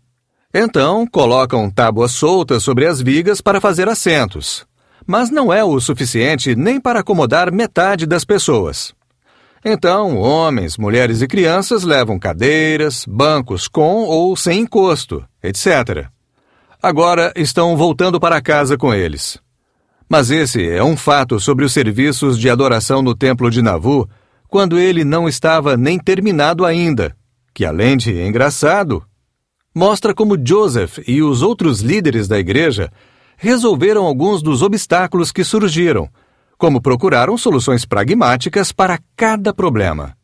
Então, 0.54 1.08
colocam 1.08 1.70
tábuas 1.70 2.12
soltas 2.12 2.62
sobre 2.62 2.86
as 2.86 3.02
vigas 3.02 3.42
para 3.42 3.60
fazer 3.60 3.90
assentos. 3.90 4.66
Mas 5.06 5.32
não 5.32 5.52
é 5.52 5.64
o 5.64 5.80
suficiente 5.80 6.56
nem 6.56 6.80
para 6.80 7.00
acomodar 7.00 7.52
metade 7.52 8.06
das 8.06 8.24
pessoas. 8.24 8.94
Então, 9.66 10.18
homens, 10.18 10.78
mulheres 10.78 11.22
e 11.22 11.28
crianças 11.28 11.84
levam 11.84 12.20
cadeiras, 12.20 13.06
bancos 13.08 13.68
com 13.68 14.04
ou 14.04 14.36
sem 14.36 14.62
encosto, 14.62 15.26
etc. 15.42 16.08
Agora 16.82 17.34
estão 17.36 17.76
voltando 17.76 18.20
para 18.20 18.42
casa 18.42 18.78
com 18.78 18.94
eles. 18.94 19.40
Mas 20.08 20.30
esse 20.30 20.70
é 20.70 20.84
um 20.84 20.96
fato 20.96 21.40
sobre 21.40 21.66
os 21.66 21.74
serviços 21.74 22.38
de 22.38 22.50
adoração 22.50 23.02
no 23.02 23.16
templo 23.16 23.50
de 23.50 23.62
Navu, 23.62 24.08
quando 24.48 24.78
ele 24.78 25.04
não 25.04 25.28
estava 25.28 25.76
nem 25.76 25.98
terminado 25.98 26.64
ainda, 26.66 27.16
que 27.54 27.66
além 27.66 27.98
de 27.98 28.22
engraçado, 28.22 29.04
mostra 29.74 30.14
como 30.14 30.38
Joseph 30.38 31.00
e 31.08 31.22
os 31.22 31.42
outros 31.42 31.82
líderes 31.82 32.28
da 32.28 32.38
igreja 32.38 32.92
resolveram 33.38 34.06
alguns 34.06 34.42
dos 34.42 34.62
obstáculos 34.62 35.32
que 35.32 35.44
surgiram, 35.44 36.08
como 36.58 36.82
procuraram 36.82 37.38
soluções 37.38 37.86
pragmáticas 37.86 38.72
para 38.72 39.00
cada 39.16 39.54
problema. 39.54 40.16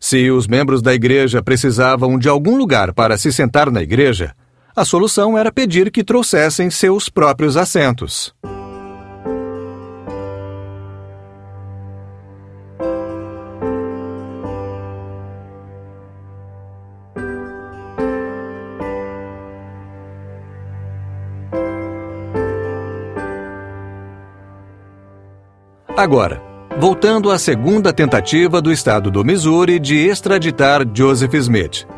Se 0.00 0.30
os 0.30 0.46
membros 0.46 0.82
da 0.82 0.94
igreja 0.94 1.42
precisavam 1.42 2.18
de 2.18 2.28
algum 2.28 2.56
lugar 2.56 2.92
para 2.92 3.16
se 3.16 3.32
sentar 3.32 3.70
na 3.70 3.82
igreja, 3.82 4.34
a 4.76 4.84
solução 4.84 5.36
era 5.36 5.50
pedir 5.50 5.90
que 5.90 6.04
trouxessem 6.04 6.70
seus 6.70 7.08
próprios 7.08 7.56
assentos. 7.56 8.32
Agora, 25.98 26.40
voltando 26.78 27.28
à 27.28 27.40
segunda 27.40 27.92
tentativa 27.92 28.62
do 28.62 28.70
estado 28.70 29.10
do 29.10 29.24
Missouri 29.24 29.80
de 29.80 29.96
extraditar 29.96 30.86
Joseph 30.94 31.34
Smith. 31.34 31.88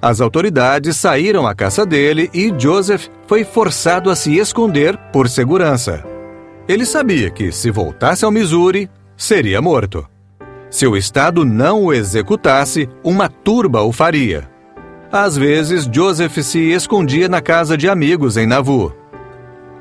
As 0.00 0.22
autoridades 0.22 0.96
saíram 0.96 1.46
à 1.46 1.54
caça 1.54 1.84
dele 1.84 2.30
e 2.32 2.50
Joseph 2.56 3.08
foi 3.26 3.44
forçado 3.44 4.08
a 4.08 4.16
se 4.16 4.38
esconder 4.38 4.96
por 5.12 5.28
segurança. 5.28 6.02
Ele 6.66 6.86
sabia 6.86 7.28
que, 7.28 7.52
se 7.52 7.70
voltasse 7.70 8.24
ao 8.24 8.30
Missouri, 8.30 8.88
seria 9.18 9.60
morto. 9.60 10.08
Se 10.70 10.86
o 10.86 10.96
Estado 10.96 11.44
não 11.44 11.84
o 11.84 11.92
executasse, 11.92 12.88
uma 13.04 13.28
turba 13.28 13.82
o 13.82 13.92
faria. 13.92 14.48
Às 15.12 15.36
vezes, 15.36 15.86
Joseph 15.92 16.38
se 16.38 16.72
escondia 16.72 17.28
na 17.28 17.42
casa 17.42 17.76
de 17.76 17.86
amigos 17.86 18.38
em 18.38 18.46
Nauvoo. 18.46 18.94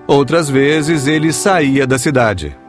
Outras 0.05 0.49
vezes, 0.49 1.07
ele 1.07 1.31
saía 1.31 1.87
da 1.87 1.97
cidade. 1.97 2.61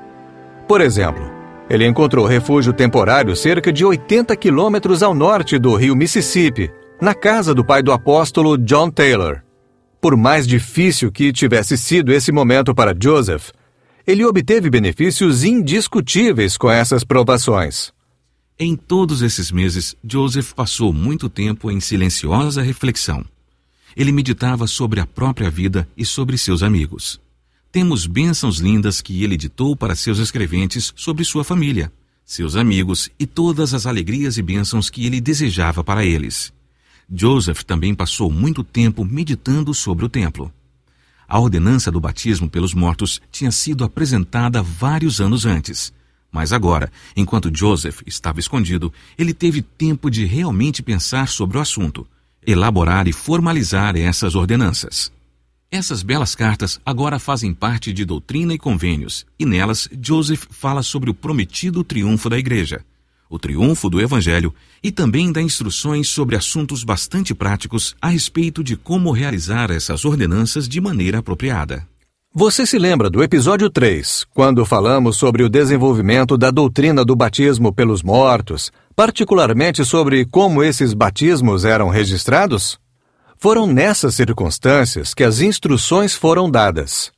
Por 0.66 0.81
exemplo, 0.81 1.31
ele 1.68 1.87
encontrou 1.87 2.27
refúgio 2.27 2.72
temporário 2.72 3.37
cerca 3.37 3.72
de 3.72 3.85
80 3.85 4.35
quilômetros 4.37 5.03
ao 5.03 5.14
norte 5.14 5.59
do 5.59 5.74
rio 5.74 5.94
Mississippi, 5.94 6.70
na 7.00 7.14
casa 7.14 7.55
do 7.55 7.64
pai 7.64 7.83
do 7.83 7.92
apóstolo 7.92 8.57
John 8.57 8.90
Taylor. 8.90 9.42
Por 10.00 10.16
mais 10.16 10.46
difícil 10.46 11.12
que 11.12 11.33
tivesse 11.33 11.77
sido 11.77 12.12
esse 12.12 12.33
momento 12.33 12.74
para 12.74 12.96
Joseph, 12.98 13.50
ele 14.07 14.24
obteve 14.24 14.70
benefícios 14.70 15.44
indiscutíveis 15.44 16.57
com 16.57 16.70
essas 16.70 17.05
provações. 17.05 17.92
Em 18.59 18.77
todos 18.77 19.22
esses 19.22 19.50
meses, 19.50 19.96
Joseph 20.07 20.53
passou 20.53 20.92
muito 20.92 21.29
tempo 21.29 21.70
em 21.70 21.81
silenciosa 21.81 22.62
reflexão. 22.62 23.24
Ele 23.96 24.12
meditava 24.12 24.66
sobre 24.66 25.00
a 25.00 25.07
própria 25.07 25.50
vida 25.50 25.88
e 25.96 26.05
sobre 26.05 26.38
seus 26.38 26.62
amigos 26.62 27.23
temos 27.74 28.06
bênçãos 28.06 28.58
lindas 28.58 29.00
que 29.00 29.24
ele 29.24 29.37
ditou 29.37 29.74
para 29.74 29.96
seus 29.96 30.20
escreventes 30.20 30.92
sobre 30.94 31.24
sua 31.24 31.42
família, 31.42 31.92
seus 32.24 32.54
amigos 32.54 33.10
e 33.18 33.26
todas 33.26 33.74
as 33.74 33.84
alegrias 33.84 34.38
e 34.38 34.42
bênçãos 34.42 34.88
que 34.88 35.04
ele 35.04 35.20
desejava 35.20 35.82
para 35.82 36.04
eles. 36.04 36.52
Joseph 37.12 37.64
também 37.64 37.92
passou 37.92 38.30
muito 38.30 38.62
tempo 38.62 39.04
meditando 39.04 39.74
sobre 39.74 40.04
o 40.04 40.08
templo. 40.08 40.52
A 41.26 41.40
ordenança 41.40 41.90
do 41.90 41.98
batismo 41.98 42.48
pelos 42.48 42.74
mortos 42.74 43.20
tinha 43.32 43.50
sido 43.50 43.82
apresentada 43.82 44.62
vários 44.62 45.20
anos 45.20 45.44
antes. 45.44 45.92
Mas 46.30 46.52
agora, 46.52 46.92
enquanto 47.16 47.50
Joseph 47.52 48.02
estava 48.06 48.38
escondido, 48.38 48.92
ele 49.18 49.34
teve 49.34 49.60
tempo 49.60 50.08
de 50.12 50.24
realmente 50.24 50.80
pensar 50.80 51.26
sobre 51.26 51.58
o 51.58 51.60
assunto, 51.60 52.06
elaborar 52.46 53.08
e 53.08 53.12
formalizar 53.12 53.96
essas 53.96 54.37
ordenanças. 54.37 55.10
Essas 55.74 56.04
belas 56.04 56.37
cartas 56.37 56.80
agora 56.87 57.18
fazem 57.18 57.52
parte 57.52 57.92
de 57.92 58.04
doutrina 58.04 58.54
e 58.54 58.58
convênios, 58.58 59.26
e 59.37 59.44
nelas 59.44 59.88
Joseph 60.00 60.44
fala 60.48 60.84
sobre 60.84 61.10
o 61.10 61.14
prometido 61.14 61.82
triunfo 61.82 62.30
da 62.30 62.38
Igreja, 62.38 62.82
o 63.28 63.40
triunfo 63.40 63.90
do 63.90 64.00
Evangelho 64.00 64.54
e 64.80 64.92
também 64.92 65.32
dá 65.32 65.42
instruções 65.42 66.06
sobre 66.06 66.37
assuntos 66.37 66.84
bastante 66.84 67.34
práticos 67.34 67.96
a 68.00 68.10
respeito 68.10 68.62
de 68.62 68.76
como 68.76 69.10
realizar 69.10 69.72
essas 69.72 70.04
ordenanças 70.04 70.68
de 70.68 70.80
maneira 70.80 71.18
apropriada. 71.18 71.84
Você 72.32 72.64
se 72.64 72.78
lembra 72.78 73.10
do 73.10 73.20
episódio 73.20 73.68
3, 73.68 74.26
quando 74.32 74.64
falamos 74.64 75.16
sobre 75.16 75.42
o 75.42 75.48
desenvolvimento 75.48 76.38
da 76.38 76.52
doutrina 76.52 77.04
do 77.04 77.16
batismo 77.16 77.72
pelos 77.72 78.00
mortos, 78.00 78.70
particularmente 78.94 79.84
sobre 79.84 80.24
como 80.24 80.62
esses 80.62 80.94
batismos 80.94 81.64
eram 81.64 81.88
registrados? 81.88 82.78
Foram 83.44 83.66
nessas 83.66 84.14
circunstâncias 84.14 85.12
que 85.12 85.22
as 85.22 85.42
instruções 85.42 86.14
foram 86.14 86.50
dadas. 86.50 87.12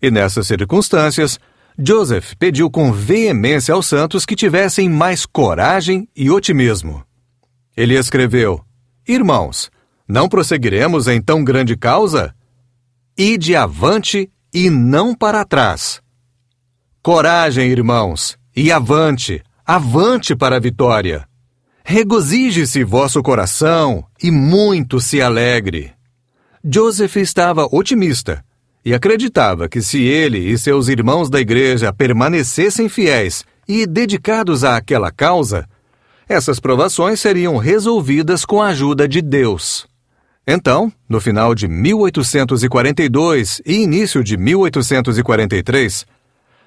E 0.00 0.08
nessas 0.08 0.46
circunstâncias, 0.46 1.36
Joseph 1.76 2.34
pediu 2.38 2.70
com 2.70 2.92
veemência 2.92 3.74
aos 3.74 3.86
santos 3.88 4.24
que 4.24 4.36
tivessem 4.36 4.88
mais 4.88 5.26
coragem 5.26 6.08
e 6.14 6.30
otimismo. 6.30 7.04
Ele 7.76 7.98
escreveu: 7.98 8.64
Irmãos, 9.04 9.68
não 10.06 10.28
prosseguiremos 10.28 11.08
em 11.08 11.20
tão 11.20 11.42
grande 11.42 11.76
causa? 11.76 12.32
Ide 13.18 13.56
avante 13.56 14.30
e 14.54 14.70
não 14.70 15.12
para 15.12 15.44
trás. 15.44 16.00
Coragem, 17.02 17.68
irmãos, 17.68 18.38
e 18.54 18.70
avante, 18.70 19.42
avante 19.66 20.36
para 20.36 20.54
a 20.54 20.60
vitória. 20.60 21.26
Regozije-se 21.86 22.82
vosso 22.82 23.22
coração 23.22 24.06
e 24.20 24.30
muito 24.30 25.00
se 25.00 25.20
alegre. 25.20 25.92
Joseph 26.64 27.16
estava 27.16 27.68
otimista 27.70 28.42
e 28.82 28.94
acreditava 28.94 29.68
que 29.68 29.82
se 29.82 30.02
ele 30.02 30.38
e 30.38 30.56
seus 30.56 30.88
irmãos 30.88 31.28
da 31.28 31.38
igreja 31.38 31.92
permanecessem 31.92 32.88
fiéis 32.88 33.44
e 33.68 33.86
dedicados 33.86 34.64
àquela 34.64 35.10
causa, 35.10 35.68
essas 36.26 36.58
provações 36.58 37.20
seriam 37.20 37.58
resolvidas 37.58 38.46
com 38.46 38.62
a 38.62 38.68
ajuda 38.68 39.06
de 39.06 39.20
Deus. 39.20 39.86
Então, 40.46 40.90
no 41.06 41.20
final 41.20 41.54
de 41.54 41.68
1842 41.68 43.60
e 43.64 43.82
início 43.82 44.24
de 44.24 44.38
1843, 44.38 46.06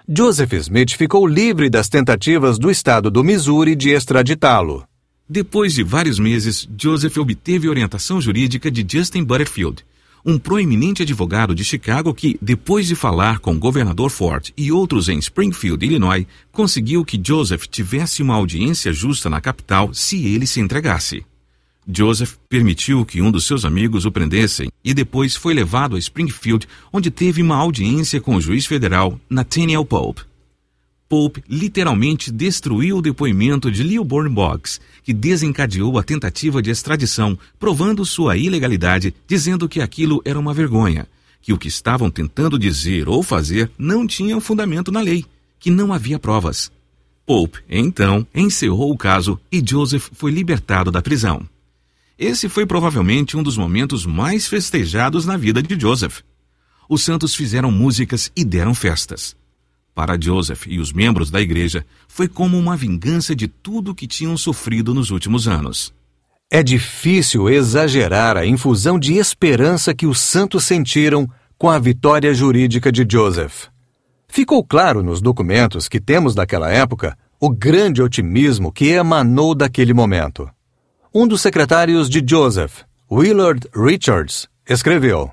Joseph 0.07 0.53
Smith 0.53 0.95
ficou 0.95 1.25
livre 1.25 1.71
das 1.71 1.89
tentativas 1.89 2.59
do 2.59 2.69
estado 2.69 3.09
do 3.09 3.23
Missouri 3.23 3.75
de 3.75 3.89
extraditá-lo. 3.89 4.87
Depois 5.29 5.73
de 5.73 5.83
vários 5.83 6.19
meses, 6.19 6.69
Joseph 6.79 7.17
obteve 7.17 7.67
orientação 7.67 8.21
jurídica 8.21 8.71
de 8.71 8.85
Justin 8.89 9.25
Butterfield, 9.25 9.83
um 10.25 10.39
proeminente 10.39 11.03
advogado 11.03 11.53
de 11.53 11.65
Chicago 11.65 12.13
que, 12.13 12.37
depois 12.41 12.87
de 12.87 12.95
falar 12.95 13.39
com 13.39 13.53
o 13.53 13.59
governador 13.59 14.09
Ford 14.09 14.51
e 14.55 14.71
outros 14.71 15.09
em 15.09 15.19
Springfield, 15.19 15.85
Illinois, 15.85 16.25
conseguiu 16.49 17.03
que 17.03 17.19
Joseph 17.21 17.65
tivesse 17.67 18.21
uma 18.21 18.35
audiência 18.35 18.93
justa 18.93 19.29
na 19.29 19.41
capital 19.41 19.93
se 19.93 20.25
ele 20.25 20.47
se 20.47 20.61
entregasse. 20.61 21.25
Joseph 21.85 22.35
permitiu 22.47 23.05
que 23.05 23.21
um 23.21 23.29
dos 23.29 23.45
seus 23.45 23.65
amigos 23.65 24.05
o 24.05 24.11
prendessem 24.11 24.69
e 24.81 24.93
depois 24.93 25.35
foi 25.35 25.53
levado 25.53 25.97
a 25.97 25.99
Springfield, 25.99 26.65
onde 26.91 27.11
teve 27.11 27.41
uma 27.41 27.57
audiência 27.57 28.21
com 28.21 28.35
o 28.35 28.41
juiz 28.41 28.65
federal 28.65 29.19
Nathaniel 29.29 29.83
Pope. 29.83 30.21
Pope 31.09 31.41
literalmente 31.47 32.31
destruiu 32.31 32.97
o 32.97 33.01
depoimento 33.01 33.71
de 33.71 33.81
Lilburn 33.81 34.29
Boggs, 34.29 34.79
que 35.03 35.13
desencadeou 35.13 35.97
a 35.97 36.03
tentativa 36.03 36.61
de 36.61 36.69
extradição, 36.69 37.37
provando 37.57 38.05
sua 38.05 38.35
ilegalidade, 38.35 39.15
dizendo 39.25 39.69
que 39.69 39.79
aquilo 39.79 40.21
era 40.25 40.37
uma 40.37 40.53
vergonha, 40.53 41.07
que 41.41 41.53
o 41.53 41.57
que 41.57 41.69
estavam 41.69 42.11
tentando 42.11 42.59
dizer 42.59 43.07
ou 43.07 43.23
fazer 43.23 43.71
não 43.77 44.05
tinha 44.05 44.39
fundamento 44.41 44.91
na 44.91 44.99
lei, 44.99 45.25
que 45.59 45.71
não 45.71 45.93
havia 45.93 46.19
provas. 46.19 46.69
Pope, 47.25 47.59
então, 47.69 48.27
encerrou 48.35 48.91
o 48.91 48.97
caso 48.97 49.39
e 49.49 49.63
Joseph 49.65 50.09
foi 50.11 50.31
libertado 50.31 50.91
da 50.91 51.01
prisão. 51.01 51.47
Esse 52.19 52.49
foi 52.49 52.65
provavelmente 52.65 53.37
um 53.37 53.43
dos 53.43 53.57
momentos 53.57 54.05
mais 54.05 54.47
festejados 54.47 55.25
na 55.25 55.37
vida 55.37 55.61
de 55.61 55.79
Joseph. 55.79 56.19
Os 56.89 57.03
santos 57.03 57.35
fizeram 57.35 57.71
músicas 57.71 58.31
e 58.35 58.43
deram 58.43 58.73
festas. 58.73 59.35
Para 59.97 60.15
Joseph 60.15 60.67
e 60.67 60.77
os 60.77 60.93
membros 60.93 61.31
da 61.31 61.41
igreja, 61.41 61.83
foi 62.07 62.27
como 62.27 62.55
uma 62.55 62.77
vingança 62.77 63.35
de 63.35 63.47
tudo 63.47 63.95
que 63.95 64.05
tinham 64.05 64.37
sofrido 64.37 64.93
nos 64.93 65.09
últimos 65.09 65.47
anos. 65.47 65.91
É 66.51 66.61
difícil 66.61 67.49
exagerar 67.49 68.37
a 68.37 68.45
infusão 68.45 68.99
de 68.99 69.15
esperança 69.15 69.95
que 69.95 70.05
os 70.05 70.19
santos 70.19 70.65
sentiram 70.65 71.27
com 71.57 71.67
a 71.67 71.79
vitória 71.79 72.31
jurídica 72.31 72.91
de 72.91 73.07
Joseph. 73.11 73.69
Ficou 74.27 74.63
claro 74.63 75.01
nos 75.01 75.19
documentos 75.19 75.87
que 75.87 75.99
temos 75.99 76.35
daquela 76.35 76.69
época 76.69 77.17
o 77.39 77.49
grande 77.49 77.99
otimismo 77.99 78.71
que 78.71 78.89
emanou 78.89 79.55
daquele 79.55 79.95
momento. 79.95 80.47
Um 81.11 81.27
dos 81.27 81.41
secretários 81.41 82.07
de 82.07 82.23
Joseph, 82.23 82.83
Willard 83.11 83.67
Richards, 83.75 84.47
escreveu: 84.69 85.31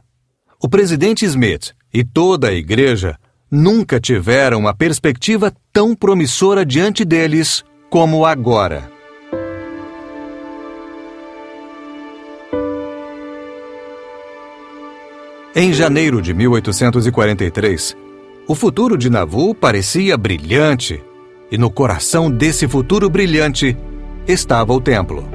O 0.59 0.71
presidente 0.71 1.27
Smith 1.27 1.73
e 1.93 2.03
toda 2.03 2.49
a 2.49 2.55
igreja 2.55 3.19
nunca 3.55 4.01
tiveram 4.01 4.59
uma 4.59 4.75
perspectiva 4.75 5.53
tão 5.73 5.95
promissora 5.95 6.67
diante 6.67 7.05
deles 7.05 7.65
como 7.89 8.27
agora. 8.27 8.91
Em 15.55 15.73
janeiro 15.73 16.21
de 16.21 16.35
1843, 16.35 17.97
o 18.49 18.57
futuro 18.57 18.99
de 18.99 19.09
Nauvoo 19.09 19.55
parecia 19.55 20.17
brilhante, 20.17 21.01
e 21.49 21.57
no 21.57 21.71
coração 21.71 22.29
desse 22.29 22.67
futuro 22.67 23.09
brilhante 23.09 23.77
estava 24.27 24.73
o 24.73 24.81
templo. 24.81 25.29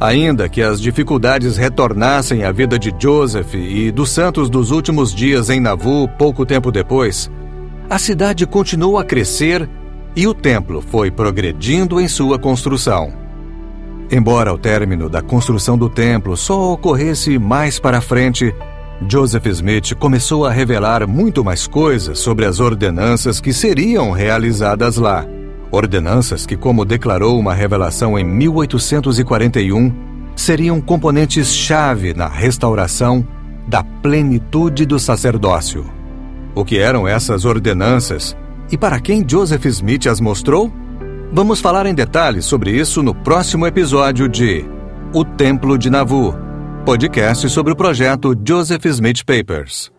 Ainda 0.00 0.48
que 0.48 0.60
as 0.60 0.80
dificuldades 0.80 1.56
retornassem 1.56 2.42
à 2.42 2.50
vida 2.50 2.76
de 2.76 2.92
Joseph 2.98 3.54
e 3.54 3.92
dos 3.92 4.10
santos 4.10 4.50
dos 4.50 4.72
últimos 4.72 5.14
dias 5.14 5.48
em 5.48 5.60
Nauvoo 5.60 6.08
pouco 6.08 6.44
tempo 6.44 6.72
depois, 6.72 7.30
a 7.92 7.98
cidade 7.98 8.46
continuou 8.46 8.96
a 8.98 9.04
crescer 9.04 9.68
e 10.16 10.26
o 10.26 10.32
templo 10.32 10.80
foi 10.80 11.10
progredindo 11.10 12.00
em 12.00 12.08
sua 12.08 12.38
construção. 12.38 13.12
Embora 14.10 14.50
o 14.50 14.56
término 14.56 15.10
da 15.10 15.20
construção 15.20 15.76
do 15.76 15.90
templo 15.90 16.34
só 16.34 16.72
ocorresse 16.72 17.38
mais 17.38 17.78
para 17.78 18.00
frente, 18.00 18.54
Joseph 19.06 19.44
Smith 19.44 19.94
começou 19.96 20.46
a 20.46 20.50
revelar 20.50 21.06
muito 21.06 21.44
mais 21.44 21.66
coisas 21.66 22.18
sobre 22.18 22.46
as 22.46 22.60
ordenanças 22.60 23.42
que 23.42 23.52
seriam 23.52 24.10
realizadas 24.10 24.96
lá. 24.96 25.26
Ordenanças 25.70 26.46
que, 26.46 26.56
como 26.56 26.86
declarou 26.86 27.38
uma 27.38 27.52
revelação 27.52 28.18
em 28.18 28.24
1841, 28.24 29.92
seriam 30.34 30.80
componentes-chave 30.80 32.14
na 32.14 32.26
restauração 32.26 33.22
da 33.68 33.84
plenitude 33.84 34.86
do 34.86 34.98
sacerdócio. 34.98 36.01
O 36.54 36.64
que 36.64 36.78
eram 36.78 37.08
essas 37.08 37.44
ordenanças 37.44 38.36
e 38.70 38.78
para 38.78 39.00
quem 39.00 39.24
Joseph 39.28 39.66
Smith 39.66 40.06
as 40.06 40.20
mostrou? 40.20 40.72
Vamos 41.32 41.60
falar 41.60 41.86
em 41.86 41.94
detalhes 41.94 42.44
sobre 42.44 42.70
isso 42.70 43.02
no 43.02 43.14
próximo 43.14 43.66
episódio 43.66 44.28
de 44.28 44.64
O 45.14 45.24
Templo 45.24 45.78
de 45.78 45.90
Nauvoo, 45.90 46.34
podcast 46.84 47.48
sobre 47.48 47.72
o 47.72 47.76
projeto 47.76 48.34
Joseph 48.46 48.84
Smith 48.86 49.24
Papers. 49.24 49.90